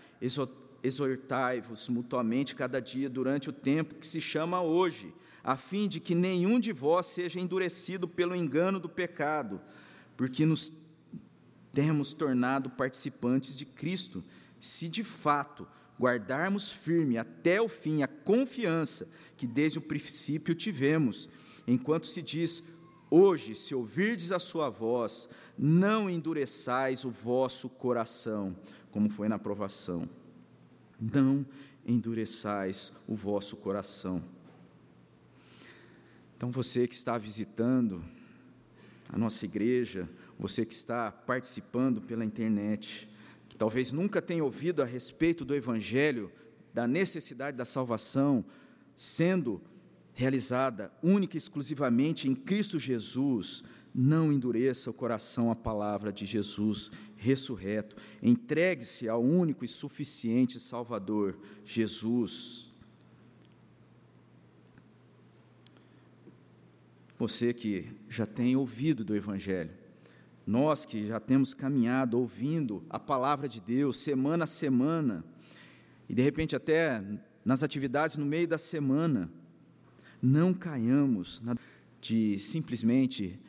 exortai-vos 0.81 1.87
mutuamente 1.87 2.55
cada 2.55 2.81
dia 2.81 3.07
durante 3.07 3.47
o 3.47 3.53
tempo 3.53 3.93
que 3.93 4.07
se 4.07 4.19
chama 4.19 4.59
hoje, 4.59 5.13
a 5.43 5.57
fim 5.57 5.87
de 5.87 5.99
que 5.99 6.13
nenhum 6.13 6.59
de 6.59 6.71
vós 6.71 7.07
seja 7.07 7.39
endurecido 7.39 8.07
pelo 8.07 8.35
engano 8.35 8.79
do 8.79 8.89
pecado, 8.89 9.61
porque 10.15 10.45
nos 10.45 10.73
temos 11.71 12.13
tornado 12.13 12.69
participantes 12.69 13.57
de 13.57 13.65
Cristo, 13.65 14.23
se 14.59 14.87
de 14.87 15.03
fato 15.03 15.67
guardarmos 15.99 16.71
firme 16.71 17.17
até 17.17 17.61
o 17.61 17.69
fim 17.69 18.03
a 18.03 18.07
confiança 18.07 19.07
que 19.37 19.47
desde 19.47 19.79
o 19.79 19.81
princípio 19.81 20.53
tivemos, 20.53 21.29
enquanto 21.67 22.05
se 22.05 22.21
diz: 22.21 22.63
Hoje, 23.09 23.55
se 23.55 23.73
ouvirdes 23.73 24.31
a 24.31 24.39
sua 24.39 24.69
voz, 24.69 25.29
não 25.57 26.09
endureçais 26.09 27.03
o 27.03 27.09
vosso 27.09 27.69
coração, 27.69 28.55
como 28.91 29.09
foi 29.09 29.27
na 29.27 29.35
aprovação. 29.35 30.07
Não 30.99 31.45
endureçais 31.85 32.93
o 33.07 33.15
vosso 33.15 33.57
coração. 33.57 34.23
Então, 36.41 36.49
você 36.49 36.87
que 36.87 36.95
está 36.95 37.19
visitando 37.19 38.03
a 39.09 39.15
nossa 39.15 39.45
igreja, 39.45 40.09
você 40.39 40.65
que 40.65 40.73
está 40.73 41.11
participando 41.11 42.01
pela 42.01 42.25
internet, 42.25 43.07
que 43.47 43.55
talvez 43.55 43.91
nunca 43.91 44.23
tenha 44.23 44.43
ouvido 44.43 44.81
a 44.81 44.85
respeito 44.85 45.45
do 45.45 45.53
Evangelho, 45.53 46.31
da 46.73 46.87
necessidade 46.87 47.55
da 47.55 47.63
salvação, 47.63 48.43
sendo 48.95 49.61
realizada 50.15 50.91
única 51.03 51.37
e 51.37 51.37
exclusivamente 51.37 52.27
em 52.27 52.33
Cristo 52.33 52.79
Jesus, 52.79 53.63
não 53.93 54.33
endureça 54.33 54.89
o 54.89 54.93
coração 54.93 55.51
à 55.51 55.55
palavra 55.55 56.11
de 56.11 56.25
Jesus 56.25 56.89
ressurreto. 57.17 57.95
Entregue-se 58.19 59.07
ao 59.07 59.23
único 59.23 59.63
e 59.63 59.67
suficiente 59.67 60.59
Salvador, 60.59 61.37
Jesus. 61.63 62.70
Você 67.21 67.53
que 67.53 67.87
já 68.09 68.25
tem 68.25 68.55
ouvido 68.55 69.03
do 69.03 69.15
Evangelho, 69.15 69.69
nós 70.43 70.87
que 70.87 71.05
já 71.05 71.19
temos 71.19 71.53
caminhado 71.53 72.17
ouvindo 72.17 72.83
a 72.89 72.97
palavra 72.97 73.47
de 73.47 73.61
Deus 73.61 73.97
semana 73.97 74.45
a 74.45 74.47
semana, 74.47 75.23
e 76.09 76.15
de 76.15 76.23
repente 76.23 76.55
até 76.55 76.99
nas 77.45 77.61
atividades 77.61 78.17
no 78.17 78.25
meio 78.25 78.47
da 78.47 78.57
semana, 78.57 79.31
não 80.19 80.51
caiamos 80.51 81.43
de 82.01 82.39
simplesmente 82.39 83.39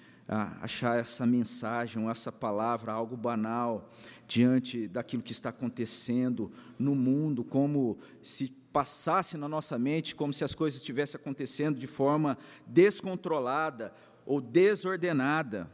achar 0.60 0.98
essa 0.98 1.26
mensagem, 1.26 2.08
essa 2.08 2.32
palavra 2.32 2.92
algo 2.92 3.16
banal 3.16 3.90
diante 4.26 4.88
daquilo 4.88 5.22
que 5.22 5.32
está 5.32 5.50
acontecendo 5.50 6.50
no 6.78 6.94
mundo, 6.94 7.44
como 7.44 7.98
se 8.22 8.48
passasse 8.72 9.36
na 9.36 9.48
nossa 9.48 9.78
mente, 9.78 10.14
como 10.14 10.32
se 10.32 10.44
as 10.44 10.54
coisas 10.54 10.80
estivessem 10.80 11.20
acontecendo 11.20 11.78
de 11.78 11.86
forma 11.86 12.38
descontrolada 12.66 13.92
ou 14.24 14.40
desordenada. 14.40 15.70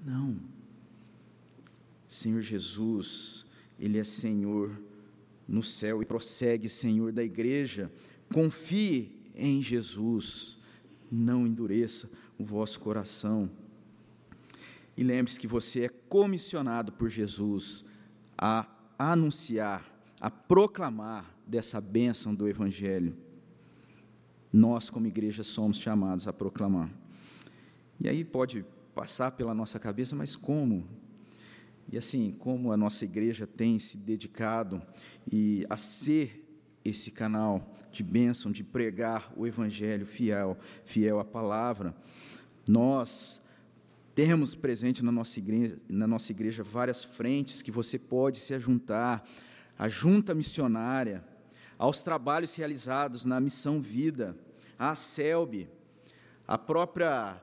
Não. 0.00 0.38
Senhor 2.06 2.40
Jesus, 2.40 3.46
Ele 3.78 3.98
é 3.98 4.04
Senhor 4.04 4.80
no 5.46 5.62
céu 5.62 6.00
e 6.02 6.06
prossegue 6.06 6.68
Senhor 6.68 7.12
da 7.12 7.24
igreja. 7.24 7.90
Confie 8.32 9.18
em 9.34 9.62
Jesus, 9.62 10.58
não 11.10 11.46
endureça 11.46 12.10
o 12.38 12.44
vosso 12.44 12.78
coração. 12.80 13.50
E 14.98 15.04
lembre-se 15.04 15.38
que 15.38 15.46
você 15.46 15.84
é 15.84 15.88
comissionado 15.88 16.90
por 16.90 17.08
Jesus 17.08 17.86
a 18.36 18.66
anunciar, 18.98 19.88
a 20.20 20.28
proclamar 20.28 21.38
dessa 21.46 21.80
bênção 21.80 22.34
do 22.34 22.48
Evangelho. 22.48 23.16
Nós, 24.52 24.90
como 24.90 25.06
igreja, 25.06 25.44
somos 25.44 25.78
chamados 25.78 26.26
a 26.26 26.32
proclamar. 26.32 26.90
E 28.00 28.08
aí 28.08 28.24
pode 28.24 28.64
passar 28.92 29.30
pela 29.30 29.54
nossa 29.54 29.78
cabeça, 29.78 30.16
mas 30.16 30.34
como? 30.34 30.84
E 31.92 31.96
assim, 31.96 32.32
como 32.32 32.72
a 32.72 32.76
nossa 32.76 33.04
igreja 33.04 33.46
tem 33.46 33.78
se 33.78 33.98
dedicado 33.98 34.82
e 35.30 35.64
a 35.70 35.76
ser 35.76 36.44
esse 36.84 37.12
canal 37.12 37.72
de 37.92 38.02
bênção, 38.02 38.50
de 38.50 38.64
pregar 38.64 39.32
o 39.36 39.46
evangelho 39.46 40.04
fiel, 40.04 40.58
fiel 40.84 41.20
à 41.20 41.24
palavra, 41.24 41.94
nós 42.66 43.40
temos 44.18 44.56
presente 44.56 45.00
na 45.00 45.12
nossa 45.12 45.38
igreja, 45.38 45.78
na 45.88 46.04
nossa 46.04 46.32
igreja 46.32 46.64
várias 46.64 47.04
frentes 47.04 47.62
que 47.62 47.70
você 47.70 47.96
pode 47.96 48.38
se 48.38 48.52
ajuntar, 48.52 49.24
a 49.78 49.88
junta 49.88 50.34
missionária, 50.34 51.24
aos 51.78 52.02
trabalhos 52.02 52.52
realizados 52.56 53.24
na 53.24 53.38
missão 53.38 53.80
vida, 53.80 54.36
a 54.76 54.92
CELB, 54.96 55.68
a 56.48 56.58
própria 56.58 57.40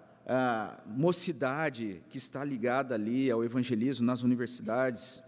mocidade 0.85 2.03
que 2.09 2.17
está 2.17 2.43
ligada 2.43 2.93
ali 2.93 3.31
ao 3.31 3.41
evangelismo 3.41 4.05
nas 4.05 4.21
universidades, 4.21 5.23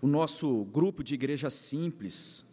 o 0.00 0.06
nosso 0.06 0.64
grupo 0.66 1.02
de 1.02 1.14
igreja 1.14 1.50
simples, 1.50 2.44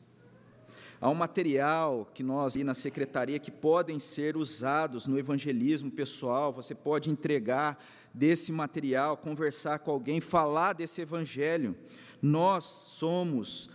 há 1.01 1.09
um 1.09 1.15
material 1.15 2.07
que 2.13 2.21
nós 2.21 2.55
na 2.55 2.75
secretaria 2.75 3.39
que 3.39 3.49
podem 3.49 3.97
ser 3.97 4.37
usados 4.37 5.07
no 5.07 5.17
evangelismo 5.17 5.89
pessoal, 5.89 6.53
você 6.53 6.75
pode 6.75 7.09
entregar 7.09 7.83
desse 8.13 8.51
material, 8.51 9.17
conversar 9.17 9.79
com 9.79 9.89
alguém, 9.89 10.21
falar 10.21 10.73
desse 10.73 11.01
evangelho. 11.01 11.75
Nós 12.21 12.65
somos 12.65 13.69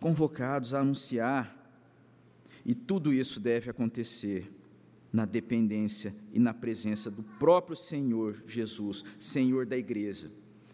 convocados 0.00 0.72
a 0.72 0.80
anunciar, 0.80 1.54
e 2.64 2.74
tudo 2.74 3.12
isso 3.12 3.40
deve 3.40 3.70
acontecer 3.70 4.50
na 5.12 5.24
dependência 5.24 6.14
e 6.32 6.38
na 6.38 6.54
presença 6.54 7.10
do 7.10 7.22
próprio 7.22 7.76
Senhor 7.76 8.42
Jesus, 8.46 9.04
Senhor 9.18 9.66
da 9.66 9.76
igreja. 9.76 10.30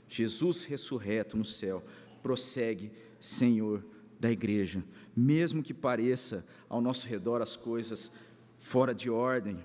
Jesus 0.08 0.64
ressurreto 0.64 1.36
no 1.36 1.44
céu, 1.44 1.82
prossegue 2.22 2.92
Senhor 3.20 3.84
da 4.20 4.30
igreja, 4.30 4.84
mesmo 5.16 5.62
que 5.62 5.72
pareça 5.72 6.44
ao 6.68 6.80
nosso 6.80 7.06
redor 7.06 7.40
as 7.40 7.56
coisas 7.56 8.12
fora 8.58 8.94
de 8.94 9.10
ordem. 9.10 9.62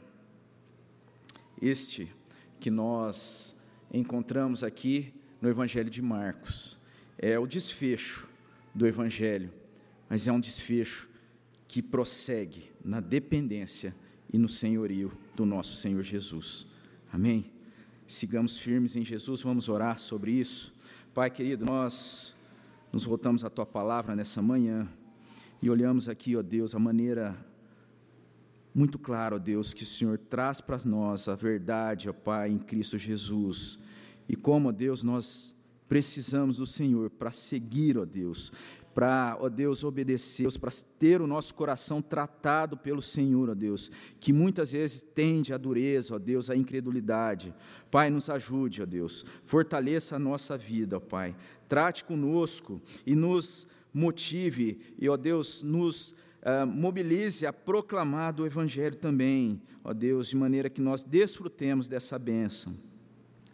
Este 1.62 2.12
que 2.60 2.70
nós 2.70 3.56
encontramos 3.92 4.64
aqui 4.64 5.14
no 5.42 5.50
Evangelho 5.50 5.90
de 5.90 6.02
Marcos 6.02 6.78
é 7.18 7.40
o 7.40 7.48
desfecho 7.48 8.28
do 8.74 8.86
Evangelho, 8.86 9.52
mas 10.10 10.28
é 10.28 10.32
um 10.32 10.40
desfecho 10.40 11.10
que 11.68 11.82
prossegue 11.82 12.72
na 12.84 13.00
dependência 13.00 13.96
e 14.32 14.38
no 14.38 14.50
senhorio 14.50 15.12
do 15.36 15.46
nosso 15.46 15.76
Senhor 15.76 16.04
Jesus. 16.04 16.68
Amém? 17.12 17.52
Sigamos 18.08 18.58
firmes 18.58 18.96
em 18.96 19.04
Jesus, 19.04 19.42
vamos 19.42 19.70
orar 19.70 20.00
sobre 20.00 20.32
isso. 20.32 20.74
Pai 21.14 21.30
querido, 21.30 21.66
nós 21.66 22.36
nos 22.92 23.06
voltamos 23.06 23.44
à 23.44 23.50
tua 23.50 23.66
palavra 23.66 24.16
nessa 24.16 24.42
manhã 24.42 24.88
e 25.62 25.70
olhamos 25.70 26.08
aqui, 26.08 26.36
ó 26.36 26.42
Deus, 26.42 26.74
a 26.74 26.80
maneira 26.80 27.38
muito 28.74 28.98
clara, 28.98 29.36
ó 29.36 29.40
Deus, 29.40 29.74
que 29.74 29.84
o 29.84 29.86
Senhor 29.86 30.18
traz 30.18 30.62
para 30.62 30.78
nós 30.86 31.28
a 31.28 31.36
verdade, 31.36 32.10
ó 32.10 32.14
Pai, 32.14 32.50
em 32.50 32.58
Cristo 32.58 32.98
Jesus. 32.98 33.80
E 34.28 34.36
como, 34.36 34.70
ó 34.70 34.72
Deus, 34.72 35.04
nós 35.04 35.54
precisamos 35.88 36.58
do 36.58 36.66
Senhor 36.66 37.10
para 37.10 37.32
seguir, 37.32 37.98
ó 37.98 38.06
Deus, 38.06 38.54
para, 38.94 39.38
ó 39.40 39.50
Deus, 39.50 39.84
obedecer, 39.84 40.48
para 40.60 40.72
ter 40.98 41.22
o 41.22 41.28
nosso 41.28 41.54
coração 41.54 42.02
tratado 42.02 42.78
pelo 42.78 43.02
Senhor, 43.02 43.50
ó 43.50 43.54
Deus, 43.56 43.92
que 44.20 44.32
muitas 44.32 44.72
vezes 44.72 45.02
tende 45.02 45.52
à 45.52 45.58
dureza, 45.58 46.16
ó 46.16 46.20
Deus, 46.20 46.50
à 46.50 46.56
incredulidade. 46.56 47.54
Pai, 47.92 48.10
nos 48.10 48.30
ajude, 48.30 48.82
ó 48.82 48.86
Deus, 48.86 49.26
fortaleça 49.46 50.16
a 50.16 50.20
nossa 50.20 50.58
vida, 50.58 50.98
ó 50.98 51.00
Pai, 51.00 51.36
trate 51.68 52.06
conosco 52.06 52.80
e 53.06 53.16
nos 53.16 53.68
motive, 53.94 54.80
e, 54.98 55.10
ó 55.10 55.18
Deus, 55.18 55.64
nos 55.64 56.12
uh, 56.42 56.66
mobilize 56.66 57.46
a 57.46 57.54
proclamar 57.54 58.34
do 58.34 58.46
Evangelho 58.46 58.96
também, 58.96 59.62
ó 59.84 59.94
Deus, 59.94 60.30
de 60.30 60.36
maneira 60.36 60.70
que 60.70 60.82
nós 60.82 61.04
desfrutemos 61.04 61.88
dessa 61.88 62.18
bênção 62.20 62.76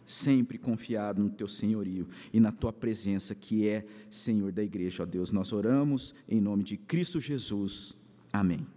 sempre 0.06 0.56
confiado 0.56 1.20
no 1.20 1.28
teu 1.28 1.48
senhorio 1.48 2.08
e 2.32 2.38
na 2.38 2.52
tua 2.52 2.72
presença, 2.72 3.34
que 3.34 3.68
é 3.68 3.84
Senhor 4.08 4.52
da 4.52 4.62
igreja. 4.62 5.02
Ó 5.02 5.06
Deus, 5.06 5.32
nós 5.32 5.52
oramos 5.52 6.14
em 6.28 6.40
nome 6.40 6.62
de 6.62 6.76
Cristo 6.76 7.20
Jesus. 7.20 7.96
Amém. 8.32 8.75